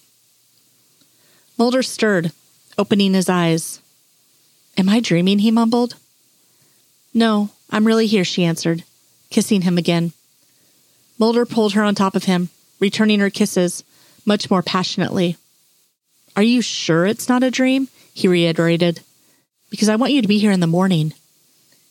Mulder 1.58 1.82
stirred, 1.82 2.32
opening 2.76 3.14
his 3.14 3.28
eyes. 3.28 3.80
Am 4.76 4.88
I 4.88 5.00
dreaming? 5.00 5.38
he 5.38 5.50
mumbled. 5.50 5.96
No, 7.14 7.50
I'm 7.70 7.86
really 7.86 8.06
here, 8.06 8.24
she 8.24 8.44
answered, 8.44 8.84
kissing 9.30 9.62
him 9.62 9.78
again. 9.78 10.12
Mulder 11.18 11.46
pulled 11.46 11.72
her 11.72 11.82
on 11.82 11.94
top 11.94 12.14
of 12.14 12.24
him, 12.24 12.50
returning 12.78 13.20
her 13.20 13.30
kisses, 13.30 13.82
much 14.26 14.50
more 14.50 14.62
passionately. 14.62 15.36
Are 16.36 16.42
you 16.42 16.60
sure 16.60 17.06
it's 17.06 17.28
not 17.28 17.42
a 17.42 17.50
dream? 17.50 17.88
he 18.12 18.28
reiterated. 18.28 19.00
Because 19.70 19.88
I 19.88 19.96
want 19.96 20.12
you 20.12 20.22
to 20.22 20.28
be 20.28 20.38
here 20.38 20.52
in 20.52 20.60
the 20.60 20.66
morning. 20.66 21.14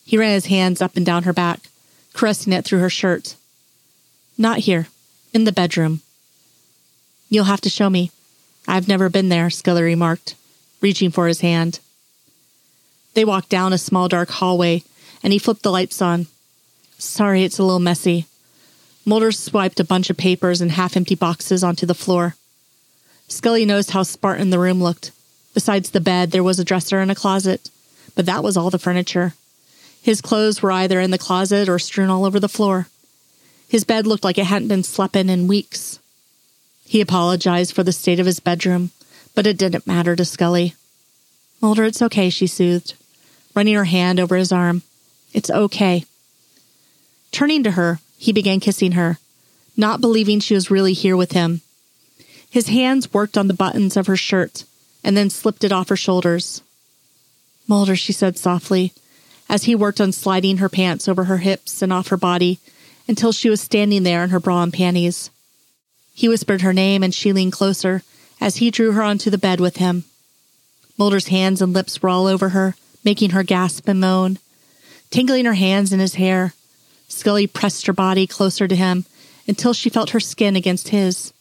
He 0.05 0.17
ran 0.17 0.33
his 0.33 0.45
hands 0.45 0.81
up 0.81 0.95
and 0.95 1.05
down 1.05 1.23
her 1.23 1.33
back, 1.33 1.61
caressing 2.13 2.53
it 2.53 2.63
through 2.63 2.79
her 2.79 2.89
shirt. 2.89 3.35
Not 4.37 4.59
here, 4.59 4.87
in 5.33 5.43
the 5.43 5.51
bedroom. 5.51 6.01
You'll 7.27 7.45
have 7.45 7.61
to 7.61 7.69
show 7.69 7.89
me. 7.89 8.11
I've 8.67 8.87
never 8.87 9.09
been 9.09 9.29
there, 9.29 9.49
Scully 9.49 9.81
remarked, 9.81 10.35
reaching 10.79 11.09
for 11.09 11.27
his 11.27 11.41
hand. 11.41 11.79
They 13.15 13.25
walked 13.25 13.49
down 13.49 13.73
a 13.73 13.77
small 13.77 14.07
dark 14.07 14.29
hallway, 14.29 14.83
and 15.23 15.33
he 15.33 15.39
flipped 15.39 15.63
the 15.63 15.71
lights 15.71 16.01
on. 16.01 16.27
Sorry, 16.97 17.43
it's 17.43 17.57
a 17.57 17.63
little 17.63 17.79
messy. 17.79 18.25
Mulder 19.05 19.31
swiped 19.31 19.79
a 19.79 19.83
bunch 19.83 20.09
of 20.09 20.17
papers 20.17 20.61
and 20.61 20.71
half 20.71 20.95
empty 20.95 21.15
boxes 21.15 21.63
onto 21.63 21.85
the 21.85 21.93
floor. 21.95 22.35
Scully 23.27 23.65
noticed 23.65 23.91
how 23.91 24.03
spartan 24.03 24.51
the 24.51 24.59
room 24.59 24.81
looked. 24.81 25.11
Besides 25.53 25.89
the 25.89 26.01
bed, 26.01 26.31
there 26.31 26.43
was 26.43 26.59
a 26.59 26.63
dresser 26.63 26.99
and 26.99 27.09
a 27.09 27.15
closet, 27.15 27.69
but 28.15 28.25
that 28.25 28.43
was 28.43 28.55
all 28.55 28.69
the 28.69 28.79
furniture. 28.79 29.33
His 30.05 30.21
clothes 30.21 30.61
were 30.61 30.71
either 30.71 30.99
in 30.99 31.09
the 31.09 31.17
closet 31.17 31.67
or 31.67 31.79
strewn 31.79 32.11
all 32.11 32.25
over 32.25 32.39
the 32.39 32.47
floor. 32.47 32.87
His 33.67 33.83
bed 33.83 34.05
looked 34.05 34.23
like 34.23 34.37
it 34.37 34.45
hadn't 34.45 34.67
been 34.67 34.83
slept 34.83 35.15
in 35.15 35.31
in 35.31 35.47
weeks. 35.47 35.97
He 36.85 37.01
apologized 37.01 37.73
for 37.73 37.81
the 37.81 37.91
state 37.91 38.19
of 38.19 38.27
his 38.27 38.39
bedroom, 38.39 38.91
but 39.33 39.47
it 39.47 39.57
didn't 39.57 39.87
matter 39.87 40.15
to 40.15 40.23
Scully. 40.23 40.75
Mulder, 41.59 41.85
it's 41.85 42.03
okay, 42.03 42.29
she 42.29 42.45
soothed, 42.45 42.93
running 43.55 43.73
her 43.73 43.85
hand 43.85 44.19
over 44.19 44.35
his 44.35 44.51
arm. 44.51 44.83
It's 45.33 45.49
okay. 45.49 46.05
Turning 47.31 47.63
to 47.63 47.71
her, 47.71 47.97
he 48.19 48.31
began 48.31 48.59
kissing 48.59 48.91
her, 48.91 49.17
not 49.75 50.01
believing 50.01 50.39
she 50.39 50.53
was 50.53 50.69
really 50.69 50.93
here 50.93 51.17
with 51.17 51.31
him. 51.31 51.61
His 52.47 52.67
hands 52.67 53.11
worked 53.11 53.39
on 53.39 53.47
the 53.47 53.55
buttons 53.55 53.97
of 53.97 54.05
her 54.05 54.15
shirt 54.15 54.65
and 55.03 55.17
then 55.17 55.31
slipped 55.31 55.63
it 55.63 55.71
off 55.71 55.89
her 55.89 55.95
shoulders. 55.95 56.61
Mulder, 57.67 57.95
she 57.95 58.13
said 58.13 58.37
softly, 58.37 58.93
as 59.49 59.63
he 59.63 59.75
worked 59.75 60.01
on 60.01 60.11
sliding 60.11 60.57
her 60.57 60.69
pants 60.69 61.07
over 61.07 61.25
her 61.25 61.37
hips 61.37 61.81
and 61.81 61.93
off 61.93 62.07
her 62.07 62.17
body 62.17 62.59
until 63.07 63.31
she 63.31 63.49
was 63.49 63.61
standing 63.61 64.03
there 64.03 64.23
in 64.23 64.29
her 64.31 64.39
bra 64.39 64.63
and 64.63 64.73
panties. 64.73 65.29
He 66.13 66.29
whispered 66.29 66.61
her 66.61 66.73
name 66.73 67.03
and 67.03 67.13
she 67.13 67.33
leaned 67.33 67.51
closer 67.51 68.03
as 68.41 68.57
he 68.57 68.71
drew 68.71 68.93
her 68.93 69.03
onto 69.03 69.29
the 69.29 69.37
bed 69.37 69.59
with 69.59 69.77
him. 69.77 70.05
Mulder's 70.97 71.27
hands 71.27 71.61
and 71.61 71.73
lips 71.73 72.01
were 72.01 72.09
all 72.09 72.25
over 72.25 72.49
her, 72.49 72.75
making 73.03 73.31
her 73.31 73.43
gasp 73.43 73.87
and 73.87 73.99
moan. 73.99 74.39
Tingling 75.11 75.45
her 75.45 75.53
hands 75.53 75.91
in 75.93 75.99
his 75.99 76.15
hair, 76.15 76.53
Scully 77.07 77.47
pressed 77.47 77.85
her 77.85 77.93
body 77.93 78.25
closer 78.25 78.67
to 78.67 78.75
him 78.75 79.05
until 79.47 79.73
she 79.73 79.89
felt 79.89 80.11
her 80.11 80.19
skin 80.19 80.55
against 80.55 80.89
his. 80.89 81.33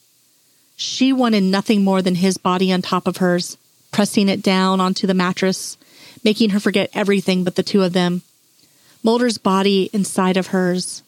She 0.75 1.13
wanted 1.13 1.43
nothing 1.43 1.83
more 1.83 2.01
than 2.01 2.15
his 2.15 2.37
body 2.37 2.71
on 2.71 2.81
top 2.81 3.07
of 3.07 3.17
hers, 3.17 3.57
pressing 3.91 4.29
it 4.29 4.43
down 4.43 4.79
onto 4.79 5.07
the 5.07 5.13
mattress, 5.13 5.77
making 6.25 6.49
her 6.49 6.59
forget 6.59 6.89
everything 6.93 7.43
but 7.43 7.55
the 7.55 7.63
two 7.63 7.83
of 7.83 7.93
them. 7.93 8.23
Mulder's 9.03 9.37
body 9.37 9.91
inside 9.93 10.35
of 10.35 10.47
hers. 10.47 11.03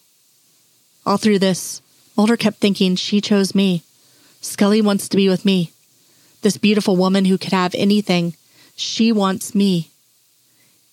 All 1.05 1.17
through 1.17 1.39
this, 1.39 1.81
Mulder 2.15 2.38
kept 2.38 2.57
thinking 2.57 2.95
she 2.95 3.19
chose 3.19 3.55
me. 3.55 3.81
Scully 4.41 4.81
wants 4.81 5.09
to 5.09 5.17
be 5.17 5.27
with 5.27 5.43
me. 5.43 5.71
This 6.43 6.57
beautiful 6.57 6.95
woman 6.95 7.25
who 7.25 7.39
could 7.39 7.51
have 7.51 7.74
anything. 7.74 8.36
She 8.75 9.12
wants 9.12 9.55
me. 9.55 9.89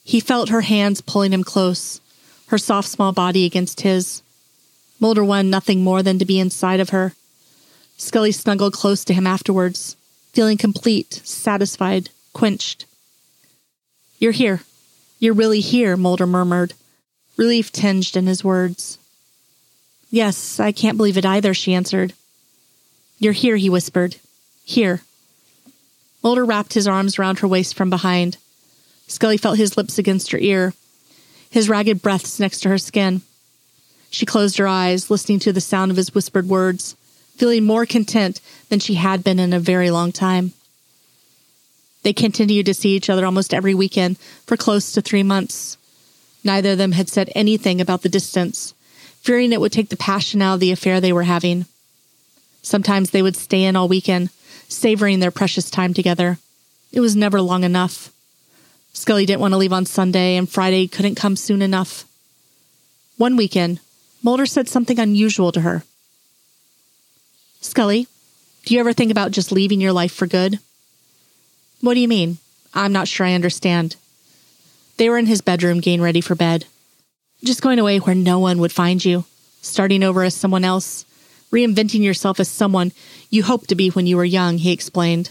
He 0.03 0.21
felt 0.21 0.49
her 0.49 0.63
hands 0.63 1.03
pulling 1.03 1.33
him 1.33 1.45
close, 1.45 2.01
her 2.47 2.59
soft 2.59 2.89
small 2.89 3.13
body 3.13 3.45
against 3.45 3.83
his. 3.83 4.23
Mulder 4.99 5.25
wanted 5.25 5.51
nothing 5.51 5.83
more 5.83 6.03
than 6.03 6.19
to 6.19 6.25
be 6.25 6.41
inside 6.41 6.81
of 6.81 6.91
her. 6.91 7.13
Scully 7.99 8.33
snuggled 8.33 8.73
close 8.73 9.05
to 9.05 9.15
him 9.15 9.27
afterwards, 9.27 9.97
feeling 10.33 10.57
complete, 10.57 11.21
satisfied, 11.25 12.09
quenched. 12.33 12.87
You're 14.25 14.33
here. 14.33 14.63
You're 15.19 15.35
really 15.35 15.61
here, 15.61 15.99
Mulder 15.99 16.27
murmured, 16.27 16.73
relief 17.37 17.71
tinged 17.71 18.17
in 18.17 18.27
his 18.27 18.43
words. 18.43 18.99
Yes, 20.11 20.59
I 20.59 20.73
can't 20.73 20.97
believe 20.97 21.19
it 21.19 21.27
either, 21.27 21.53
she 21.53 21.75
answered. 21.75 22.15
You're 23.19 23.35
here, 23.35 23.57
he 23.57 23.69
whispered. 23.69 24.17
Here. 24.65 25.03
Mulder 26.23 26.47
wrapped 26.47 26.73
his 26.73 26.89
arms 26.89 27.19
around 27.19 27.41
her 27.41 27.47
waist 27.47 27.75
from 27.75 27.91
behind. 27.91 28.39
Scully 29.09 29.37
felt 29.37 29.59
his 29.59 29.77
lips 29.77 29.99
against 29.99 30.33
her 30.33 30.39
ear, 30.39 30.73
his 31.51 31.69
ragged 31.69 32.01
breaths 32.01 32.41
next 32.41 32.61
to 32.61 32.71
her 32.71 32.79
skin. 32.79 33.21
She 34.09 34.25
closed 34.25 34.57
her 34.57 34.67
eyes, 34.67 35.11
listening 35.11 35.41
to 35.41 35.53
the 35.53 35.61
sound 35.61 35.91
of 35.91 35.99
his 35.99 36.15
whispered 36.15 36.49
words, 36.49 36.97
feeling 37.37 37.67
more 37.67 37.85
content 37.85 38.41
than 38.71 38.81
she 38.81 38.95
had 38.95 39.23
been 39.23 39.39
in 39.39 39.53
a 39.53 39.61
very 39.61 39.91
long 39.91 40.13
time. 40.13 40.55
They 42.05 42.13
continued 42.13 42.67
to 42.67 42.75
see 42.75 42.95
each 42.95 43.11
other 43.11 43.25
almost 43.25 43.55
every 43.55 43.75
weekend 43.75 44.19
for 44.47 44.57
close 44.59 44.93
to 44.93 45.01
three 45.01 45.23
months. 45.23 45.79
Neither 46.45 46.73
of 46.73 46.79
them 46.79 46.93
had 46.93 47.09
said 47.09 47.33
anything 47.35 47.81
about 47.81 48.03
the 48.03 48.11
distance, 48.11 48.75
fearing 49.23 49.53
it 49.53 49.61
would 49.61 49.73
take 49.73 49.89
the 49.89 49.97
passion 49.97 50.43
out 50.43 50.55
of 50.55 50.61
the 50.61 50.71
affair 50.71 51.01
they 51.01 51.15
were 51.15 51.23
having. 51.23 51.65
Sometimes 52.61 53.11
they 53.11 53.23
would 53.23 53.37
stay 53.37 53.65
in 53.65 53.75
all 53.75 53.89
weekend, 53.89 54.29
savoring 54.69 55.19
their 55.19 55.31
precious 55.31 55.71
time 55.71 55.95
together. 55.95 56.39
It 56.93 57.01
was 57.01 57.17
never 57.17 57.41
long 57.41 57.65
enough. 57.65 58.13
Scully 58.93 59.25
didn't 59.25 59.41
want 59.41 59.53
to 59.53 59.59
leave 59.59 59.73
on 59.73 59.87
Sunday, 59.87 60.37
and 60.37 60.49
Friday 60.49 60.87
couldn't 60.87 61.15
come 61.15 61.37
soon 61.37 61.63
enough. 61.63 62.05
One 63.17 63.35
weekend, 63.37 63.81
Mulder 64.23 64.47
said 64.47 64.69
something 64.69 64.99
unusual 64.99 65.53
to 65.53 65.63
her. 65.63 65.85
Scully, 67.63 68.09
do 68.67 68.75
you 68.75 68.81
ever 68.81 68.93
think 68.93 69.11
about 69.11 69.33
just 69.33 69.51
leaving 69.51 69.81
your 69.81 69.93
life 69.93 70.13
for 70.13 70.27
good? 70.27 70.59
What 71.85 71.93
do 71.93 72.01
you 72.01 72.09
mean? 72.09 72.39
I'm 72.73 72.93
not 72.93 73.09
sure 73.09 73.27
I 73.27 73.35
understand. 73.35 73.97
They 74.97 75.11
were 75.11 75.19
in 75.19 75.27
his 75.27 75.43
bedroom 75.43 75.81
getting 75.81 76.01
ready 76.01 76.23
for 76.23 76.35
bed. 76.35 76.65
Just 77.45 77.61
going 77.61 77.79
away 77.79 77.99
where 77.99 78.15
no 78.15 78.39
one 78.39 78.59
would 78.61 78.73
find 78.73 79.05
you, 79.05 79.27
starting 79.61 80.03
over 80.03 80.23
as 80.23 80.35
someone 80.35 80.65
else, 80.65 81.05
reinventing 81.53 82.03
yourself 82.03 82.41
as 82.41 82.49
someone 82.49 82.93
you 83.29 83.43
hoped 83.43 83.69
to 83.69 83.75
be 83.75 83.91
when 83.91 84.07
you 84.07 84.17
were 84.17 84.25
young, 84.25 84.57
he 84.57 84.73
explained. 84.73 85.29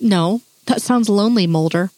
No, 0.00 0.42
that 0.66 0.80
sounds 0.80 1.08
lonely, 1.08 1.48
Mulder. 1.48 1.90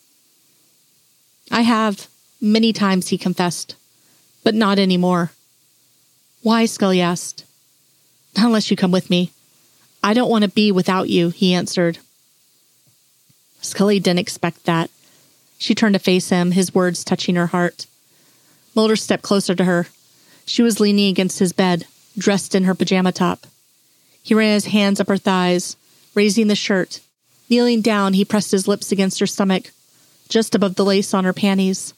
I 1.50 1.60
have, 1.60 2.08
many 2.40 2.72
times, 2.72 3.08
he 3.08 3.18
confessed, 3.18 3.76
but 4.42 4.54
not 4.54 4.78
anymore. 4.78 5.32
Why? 6.42 6.64
Scully 6.64 7.02
asked. 7.02 7.44
Unless 8.38 8.70
you 8.70 8.76
come 8.78 8.90
with 8.90 9.10
me. 9.10 9.32
I 10.02 10.14
don't 10.14 10.30
want 10.30 10.44
to 10.44 10.50
be 10.50 10.72
without 10.72 11.10
you, 11.10 11.28
he 11.28 11.52
answered. 11.52 11.98
Scully 13.64 13.98
didn't 13.98 14.20
expect 14.20 14.64
that. 14.64 14.90
She 15.58 15.74
turned 15.74 15.94
to 15.94 15.98
face 15.98 16.28
him, 16.28 16.52
his 16.52 16.74
words 16.74 17.02
touching 17.02 17.36
her 17.36 17.46
heart. 17.46 17.86
Mulder 18.74 18.94
stepped 18.94 19.22
closer 19.22 19.54
to 19.54 19.64
her. 19.64 19.86
She 20.44 20.62
was 20.62 20.80
leaning 20.80 21.08
against 21.08 21.38
his 21.38 21.54
bed, 21.54 21.86
dressed 22.18 22.54
in 22.54 22.64
her 22.64 22.74
pajama 22.74 23.12
top. 23.12 23.46
He 24.22 24.34
ran 24.34 24.52
his 24.52 24.66
hands 24.66 25.00
up 25.00 25.08
her 25.08 25.16
thighs, 25.16 25.76
raising 26.14 26.48
the 26.48 26.54
shirt. 26.54 27.00
Kneeling 27.48 27.80
down, 27.80 28.12
he 28.12 28.24
pressed 28.24 28.50
his 28.50 28.68
lips 28.68 28.92
against 28.92 29.18
her 29.20 29.26
stomach, 29.26 29.70
just 30.28 30.54
above 30.54 30.74
the 30.74 30.84
lace 30.84 31.14
on 31.14 31.24
her 31.24 31.32
panties. 31.32 31.94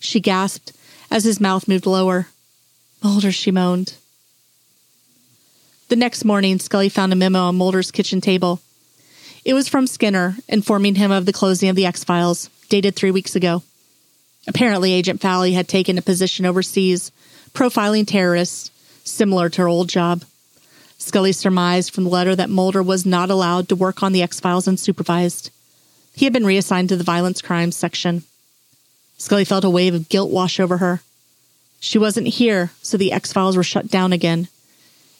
She 0.00 0.18
gasped 0.18 0.72
as 1.10 1.24
his 1.24 1.40
mouth 1.40 1.68
moved 1.68 1.86
lower. 1.86 2.28
Mulder, 3.02 3.32
she 3.32 3.50
moaned. 3.50 3.94
The 5.88 5.96
next 5.96 6.24
morning, 6.24 6.58
Scully 6.58 6.88
found 6.88 7.12
a 7.12 7.16
memo 7.16 7.40
on 7.40 7.56
Mulder's 7.56 7.90
kitchen 7.90 8.20
table. 8.20 8.60
It 9.46 9.54
was 9.54 9.68
from 9.68 9.86
Skinner, 9.86 10.34
informing 10.48 10.96
him 10.96 11.12
of 11.12 11.24
the 11.24 11.32
closing 11.32 11.68
of 11.68 11.76
the 11.76 11.86
X 11.86 12.02
Files, 12.02 12.50
dated 12.68 12.96
three 12.96 13.12
weeks 13.12 13.36
ago. 13.36 13.62
Apparently, 14.48 14.92
Agent 14.92 15.20
Fowley 15.20 15.52
had 15.52 15.68
taken 15.68 15.96
a 15.96 16.02
position 16.02 16.44
overseas, 16.44 17.12
profiling 17.54 18.08
terrorists, 18.08 18.72
similar 19.04 19.48
to 19.50 19.62
her 19.62 19.68
old 19.68 19.88
job. 19.88 20.24
Scully 20.98 21.30
surmised 21.30 21.94
from 21.94 22.02
the 22.02 22.10
letter 22.10 22.34
that 22.34 22.50
Mulder 22.50 22.82
was 22.82 23.06
not 23.06 23.30
allowed 23.30 23.68
to 23.68 23.76
work 23.76 24.02
on 24.02 24.10
the 24.10 24.20
X 24.20 24.40
Files 24.40 24.66
unsupervised. 24.66 25.50
He 26.16 26.26
had 26.26 26.32
been 26.32 26.44
reassigned 26.44 26.88
to 26.88 26.96
the 26.96 27.04
violence 27.04 27.40
crimes 27.40 27.76
section. 27.76 28.24
Scully 29.16 29.44
felt 29.44 29.62
a 29.62 29.70
wave 29.70 29.94
of 29.94 30.08
guilt 30.08 30.32
wash 30.32 30.58
over 30.58 30.78
her. 30.78 31.02
She 31.78 31.98
wasn't 31.98 32.26
here, 32.26 32.72
so 32.82 32.96
the 32.96 33.12
X 33.12 33.32
Files 33.32 33.56
were 33.56 33.62
shut 33.62 33.92
down 33.92 34.12
again. 34.12 34.48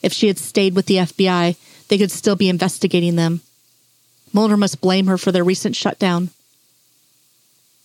If 0.02 0.12
she 0.12 0.26
had 0.26 0.38
stayed 0.38 0.74
with 0.74 0.86
the 0.86 0.96
FBI, 0.96 1.56
they 1.86 1.96
could 1.96 2.10
still 2.10 2.34
be 2.34 2.48
investigating 2.48 3.14
them. 3.14 3.42
Mulder 4.36 4.58
must 4.58 4.82
blame 4.82 5.06
her 5.06 5.16
for 5.16 5.32
their 5.32 5.42
recent 5.42 5.74
shutdown. 5.74 6.28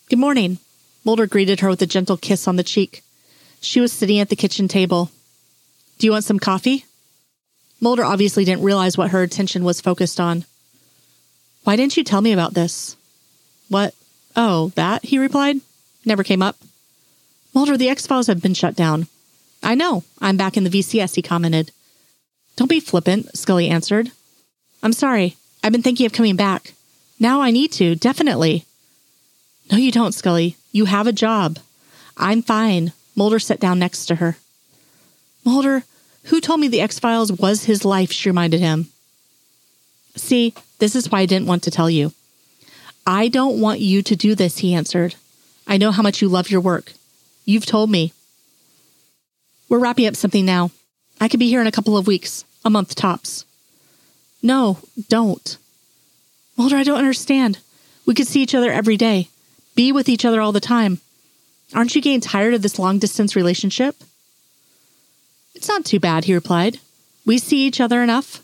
Good 0.09 0.19
morning. 0.19 0.57
Mulder 1.05 1.25
greeted 1.25 1.61
her 1.61 1.69
with 1.69 1.81
a 1.81 1.85
gentle 1.85 2.17
kiss 2.17 2.45
on 2.45 2.57
the 2.57 2.61
cheek. 2.61 3.03
She 3.61 3.79
was 3.79 3.93
sitting 3.93 4.19
at 4.19 4.27
the 4.27 4.35
kitchen 4.35 4.67
table. 4.67 5.11
Do 5.97 6.07
you 6.07 6.11
want 6.11 6.25
some 6.25 6.39
coffee? 6.39 6.83
Mulder 7.79 8.03
obviously 8.03 8.43
didn't 8.43 8.65
realize 8.65 8.97
what 8.97 9.11
her 9.11 9.21
attention 9.21 9.63
was 9.63 9.79
focused 9.79 10.19
on. 10.19 10.43
Why 11.63 11.77
didn't 11.77 11.95
you 11.95 12.03
tell 12.03 12.19
me 12.19 12.33
about 12.33 12.53
this? 12.53 12.97
What? 13.69 13.95
Oh, 14.35 14.73
that? 14.75 15.05
He 15.05 15.19
replied. 15.19 15.61
Never 16.03 16.25
came 16.25 16.41
up. 16.41 16.57
Mulder, 17.53 17.77
the 17.77 17.87
X 17.87 18.05
Files 18.05 18.27
have 18.27 18.41
been 18.41 18.55
shut 18.55 18.75
down. 18.75 19.07
I 19.63 19.73
know. 19.75 20.03
I'm 20.19 20.35
back 20.35 20.57
in 20.57 20.65
the 20.65 20.69
VCS, 20.69 21.15
he 21.15 21.21
commented. 21.21 21.71
Don't 22.57 22.69
be 22.69 22.81
flippant, 22.81 23.37
Scully 23.37 23.69
answered. 23.69 24.11
I'm 24.83 24.91
sorry. 24.91 25.37
I've 25.63 25.71
been 25.71 25.83
thinking 25.83 26.05
of 26.05 26.13
coming 26.13 26.35
back. 26.35 26.73
Now 27.19 27.41
I 27.41 27.51
need 27.51 27.71
to, 27.73 27.95
definitely. 27.95 28.65
No, 29.71 29.77
you 29.77 29.91
don't, 29.91 30.13
Scully. 30.13 30.57
You 30.71 30.85
have 30.85 31.07
a 31.07 31.13
job. 31.13 31.59
I'm 32.17 32.41
fine. 32.41 32.93
Mulder 33.15 33.39
sat 33.39 33.59
down 33.59 33.79
next 33.79 34.05
to 34.07 34.15
her. 34.15 34.37
Mulder, 35.45 35.83
who 36.25 36.41
told 36.41 36.59
me 36.59 36.67
the 36.67 36.81
X 36.81 36.99
Files 36.99 37.31
was 37.31 37.65
his 37.65 37.85
life? 37.85 38.11
She 38.11 38.29
reminded 38.29 38.59
him. 38.59 38.87
See, 40.15 40.53
this 40.79 40.95
is 40.95 41.09
why 41.09 41.19
I 41.19 41.25
didn't 41.25 41.47
want 41.47 41.63
to 41.63 41.71
tell 41.71 41.89
you. 41.89 42.13
I 43.05 43.27
don't 43.27 43.61
want 43.61 43.79
you 43.79 44.01
to 44.03 44.15
do 44.15 44.35
this, 44.35 44.59
he 44.59 44.73
answered. 44.73 45.15
I 45.67 45.77
know 45.77 45.91
how 45.91 46.03
much 46.03 46.21
you 46.21 46.27
love 46.27 46.49
your 46.49 46.61
work. 46.61 46.93
You've 47.45 47.65
told 47.65 47.89
me. 47.89 48.13
We're 49.69 49.79
wrapping 49.79 50.05
up 50.07 50.15
something 50.15 50.45
now. 50.45 50.71
I 51.19 51.27
could 51.27 51.39
be 51.39 51.49
here 51.49 51.61
in 51.61 51.67
a 51.67 51.71
couple 51.71 51.97
of 51.97 52.07
weeks, 52.07 52.45
a 52.65 52.69
month 52.69 52.95
tops. 52.95 53.45
No, 54.41 54.79
don't. 55.09 55.57
Mulder, 56.57 56.77
I 56.77 56.83
don't 56.83 56.97
understand. 56.97 57.59
We 58.05 58.13
could 58.13 58.27
see 58.27 58.41
each 58.41 58.55
other 58.55 58.71
every 58.71 58.97
day, 58.97 59.29
be 59.75 59.91
with 59.91 60.09
each 60.09 60.25
other 60.25 60.41
all 60.41 60.51
the 60.51 60.59
time. 60.59 60.99
Aren't 61.73 61.95
you 61.95 62.01
getting 62.01 62.21
tired 62.21 62.53
of 62.53 62.61
this 62.61 62.79
long 62.79 62.99
distance 62.99 63.35
relationship? 63.35 63.95
It's 65.55 65.67
not 65.67 65.85
too 65.85 65.99
bad, 65.99 66.25
he 66.25 66.33
replied. 66.33 66.79
We 67.25 67.37
see 67.37 67.65
each 67.65 67.79
other 67.79 68.01
enough. 68.01 68.41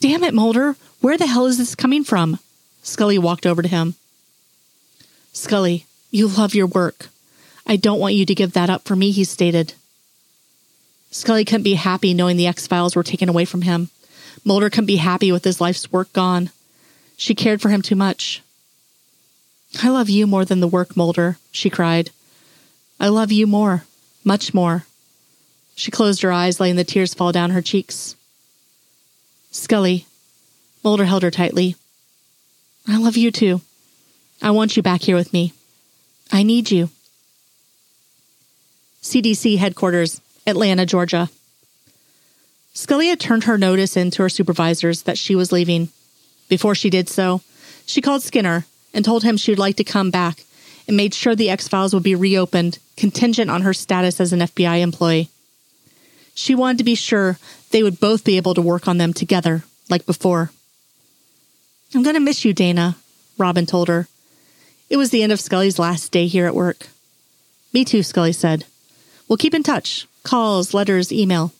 Damn 0.00 0.24
it, 0.24 0.34
Mulder. 0.34 0.76
Where 1.00 1.16
the 1.16 1.26
hell 1.26 1.46
is 1.46 1.56
this 1.56 1.74
coming 1.74 2.04
from? 2.04 2.38
Scully 2.82 3.18
walked 3.18 3.46
over 3.46 3.62
to 3.62 3.68
him. 3.68 3.94
Scully, 5.32 5.86
you 6.10 6.26
love 6.26 6.54
your 6.54 6.66
work. 6.66 7.08
I 7.66 7.76
don't 7.76 8.00
want 8.00 8.14
you 8.14 8.26
to 8.26 8.34
give 8.34 8.52
that 8.52 8.70
up 8.70 8.82
for 8.82 8.96
me, 8.96 9.10
he 9.12 9.24
stated. 9.24 9.74
Scully 11.10 11.44
couldn't 11.44 11.62
be 11.62 11.74
happy 11.74 12.14
knowing 12.14 12.36
the 12.36 12.46
X 12.46 12.66
Files 12.66 12.96
were 12.96 13.02
taken 13.02 13.28
away 13.28 13.44
from 13.44 13.62
him. 13.62 13.90
Mulder 14.44 14.70
couldn't 14.70 14.86
be 14.86 14.96
happy 14.96 15.30
with 15.32 15.44
his 15.44 15.60
life's 15.60 15.92
work 15.92 16.12
gone. 16.12 16.50
She 17.16 17.34
cared 17.34 17.60
for 17.60 17.68
him 17.68 17.82
too 17.82 17.96
much. 17.96 18.42
I 19.82 19.88
love 19.88 20.08
you 20.08 20.26
more 20.26 20.44
than 20.44 20.60
the 20.60 20.68
work, 20.68 20.96
Mulder, 20.96 21.36
she 21.52 21.70
cried. 21.70 22.10
I 22.98 23.08
love 23.08 23.30
you 23.30 23.46
more, 23.46 23.84
much 24.24 24.52
more. 24.52 24.84
She 25.74 25.90
closed 25.90 26.22
her 26.22 26.32
eyes, 26.32 26.60
letting 26.60 26.76
the 26.76 26.84
tears 26.84 27.14
fall 27.14 27.32
down 27.32 27.50
her 27.50 27.62
cheeks. 27.62 28.16
Scully. 29.50 30.06
Mulder 30.82 31.04
held 31.04 31.22
her 31.22 31.30
tightly. 31.30 31.76
I 32.88 32.96
love 32.98 33.16
you 33.16 33.30
too. 33.30 33.60
I 34.42 34.50
want 34.50 34.76
you 34.76 34.82
back 34.82 35.02
here 35.02 35.16
with 35.16 35.32
me. 35.32 35.52
I 36.32 36.42
need 36.42 36.70
you. 36.70 36.90
CDC 39.02 39.58
headquarters, 39.58 40.20
Atlanta, 40.46 40.86
Georgia. 40.86 41.28
Scully 42.72 43.08
had 43.08 43.20
turned 43.20 43.44
her 43.44 43.58
notice 43.58 43.96
in 43.96 44.10
to 44.12 44.22
her 44.22 44.28
supervisors 44.28 45.02
that 45.02 45.18
she 45.18 45.34
was 45.34 45.52
leaving. 45.52 45.88
Before 46.48 46.74
she 46.74 46.90
did 46.90 47.08
so, 47.08 47.42
she 47.86 48.00
called 48.00 48.22
Skinner 48.22 48.66
and 48.94 49.04
told 49.04 49.22
him 49.22 49.36
she 49.36 49.50
would 49.50 49.58
like 49.58 49.76
to 49.76 49.84
come 49.84 50.10
back 50.10 50.44
and 50.86 50.96
made 50.96 51.14
sure 51.14 51.34
the 51.34 51.50
X 51.50 51.68
Files 51.68 51.94
would 51.94 52.02
be 52.02 52.14
reopened, 52.14 52.78
contingent 52.96 53.50
on 53.50 53.62
her 53.62 53.74
status 53.74 54.20
as 54.20 54.32
an 54.32 54.40
FBI 54.40 54.80
employee. 54.80 55.28
She 56.34 56.54
wanted 56.54 56.78
to 56.78 56.84
be 56.84 56.94
sure 56.94 57.38
they 57.70 57.82
would 57.82 58.00
both 58.00 58.24
be 58.24 58.36
able 58.36 58.54
to 58.54 58.62
work 58.62 58.88
on 58.88 58.98
them 58.98 59.12
together, 59.12 59.64
like 59.88 60.06
before. 60.06 60.50
I'm 61.94 62.02
going 62.02 62.14
to 62.14 62.20
miss 62.20 62.44
you, 62.44 62.52
Dana, 62.52 62.96
Robin 63.36 63.66
told 63.66 63.88
her. 63.88 64.08
It 64.88 64.96
was 64.96 65.10
the 65.10 65.22
end 65.22 65.32
of 65.32 65.40
Scully's 65.40 65.78
last 65.78 66.12
day 66.12 66.26
here 66.26 66.46
at 66.46 66.54
work. 66.54 66.88
Me 67.72 67.84
too, 67.84 68.02
Scully 68.02 68.32
said. 68.32 68.64
We'll 69.28 69.36
keep 69.36 69.54
in 69.54 69.62
touch 69.62 70.06
calls, 70.22 70.74
letters, 70.74 71.12
email. 71.12 71.52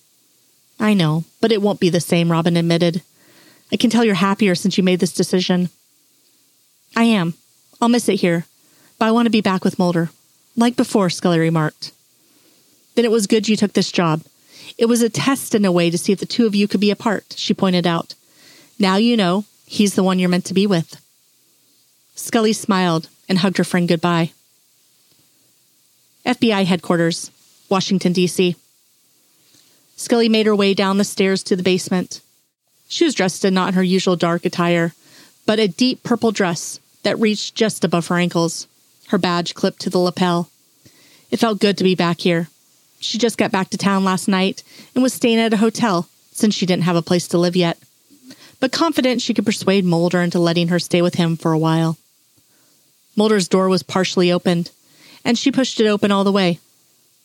I 0.81 0.95
know, 0.95 1.25
but 1.43 1.53
it 1.53 1.61
won't 1.61 1.79
be 1.79 1.91
the 1.91 2.01
same, 2.01 2.33
Robin 2.33 2.57
admitted. 2.57 3.03
I 3.71 3.77
can 3.77 3.91
tell 3.91 4.03
you're 4.03 4.15
happier 4.15 4.55
since 4.55 4.79
you 4.79 4.83
made 4.83 4.99
this 4.99 5.13
decision. 5.13 5.69
I 6.97 7.05
am. 7.05 7.35
I'll 7.81 7.91
miss 7.91 8.09
it 8.09 8.21
here, 8.21 8.47
but 8.99 9.07
I 9.07 9.13
want 9.13 9.27
to 9.27 9.31
be 9.31 9.43
back 9.43 9.63
with 9.63 9.79
Mulder. 9.79 10.11
Like 10.57 10.77
before, 10.77 11.11
Scully 11.11 11.39
remarked. 11.39 11.93
Then 12.95 13.05
it 13.05 13.11
was 13.11 13.27
good 13.27 13.49
you 13.49 13.57
took 13.57 13.75
this 13.75 13.93
job. 13.93 14.23
It 14.79 14.87
was 14.87 15.03
a 15.03 15.11
test 15.11 15.55
in 15.55 15.65
a 15.65 15.73
way 15.73 15.91
to 15.91 15.99
see 15.99 16.13
if 16.13 16.19
the 16.19 16.27
two 16.27 16.47
of 16.47 16.55
you 16.55 16.67
could 16.67 16.81
be 16.81 16.91
apart, 16.91 17.35
she 17.37 17.55
pointed 17.55 17.87
out. 17.87 18.15
Now 18.79 18.97
you 18.97 19.17
know 19.17 19.45
he's 19.67 19.95
the 19.95 20.03
one 20.03 20.19
you're 20.19 20.29
meant 20.29 20.47
to 20.47 20.55
be 20.55 20.67
with. 20.67 21.01
Scully 22.15 22.53
smiled 22.53 23.09
and 23.29 23.39
hugged 23.39 23.59
her 23.59 23.65
friend 23.65 23.87
goodbye. 23.87 24.33
FBI 26.27 26.65
headquarters, 26.65 27.31
Washington, 27.69 28.13
D.C. 28.13 28.57
Scully 30.01 30.31
made 30.31 30.47
her 30.47 30.57
way 30.57 30.73
down 30.73 30.97
the 30.97 31.05
stairs 31.05 31.43
to 31.43 31.55
the 31.55 31.63
basement. 31.63 32.23
She 32.89 33.05
was 33.05 33.15
dressed 33.15 33.45
in 33.45 33.53
not 33.53 33.75
her 33.75 33.83
usual 33.83 34.17
dark 34.17 34.47
attire, 34.47 34.95
but 35.45 35.59
a 35.59 35.69
deep 35.69 36.03
purple 36.03 36.33
dress 36.33 36.81
that 37.03 37.19
reached 37.19 37.55
just 37.55 37.85
above 37.85 38.07
her 38.07 38.17
ankles, 38.17 38.67
her 39.09 39.19
badge 39.19 39.55
clipped 39.55 39.79
to 39.81 39.91
the 39.91 39.99
lapel. 39.99 40.49
It 41.31 41.37
felt 41.37 41.61
good 41.61 41.77
to 41.77 41.85
be 41.85 41.95
back 41.95 42.21
here. 42.21 42.49
She 42.99 43.19
just 43.19 43.37
got 43.37 43.53
back 43.53 43.69
to 43.71 43.77
town 43.77 44.03
last 44.03 44.27
night 44.27 44.63
and 44.95 45.03
was 45.03 45.13
staying 45.13 45.39
at 45.39 45.53
a 45.53 45.59
hotel 45.59 46.09
since 46.33 46.55
she 46.55 46.65
didn't 46.65 46.85
have 46.85 46.97
a 46.97 47.03
place 47.03 47.29
to 47.29 47.39
live 47.39 47.55
yet. 47.55 47.77
but 48.59 48.73
confident 48.73 49.21
she 49.21 49.35
could 49.35 49.45
persuade 49.45 49.85
Mulder 49.85 50.23
into 50.23 50.39
letting 50.39 50.69
her 50.69 50.79
stay 50.79 51.03
with 51.03 51.17
him 51.17 51.37
for 51.37 51.53
a 51.53 51.59
while. 51.59 51.99
Mulder's 53.17 53.49
door 53.49 53.69
was 53.69 53.83
partially 53.83 54.33
opened, 54.33 54.71
and 55.27 55.39
she 55.39 55.53
pushed 55.53 55.79
it 55.79 55.87
open 55.87 56.11
all 56.11 56.25
the 56.25 56.33
way. 56.33 56.59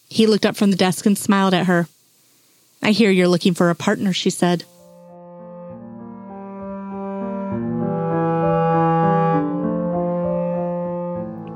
He 0.10 0.28
looked 0.28 0.46
up 0.46 0.58
from 0.58 0.72
the 0.72 0.78
desk 0.78 1.06
and 1.06 1.18
smiled 1.18 1.54
at 1.54 1.68
her. 1.68 1.88
I 2.86 2.92
hear 2.92 3.10
you're 3.10 3.28
looking 3.28 3.56
for 3.56 3.72
a 3.72 3.76
partner, 3.76 4.14
she 4.14 4.30
said. 4.30 4.64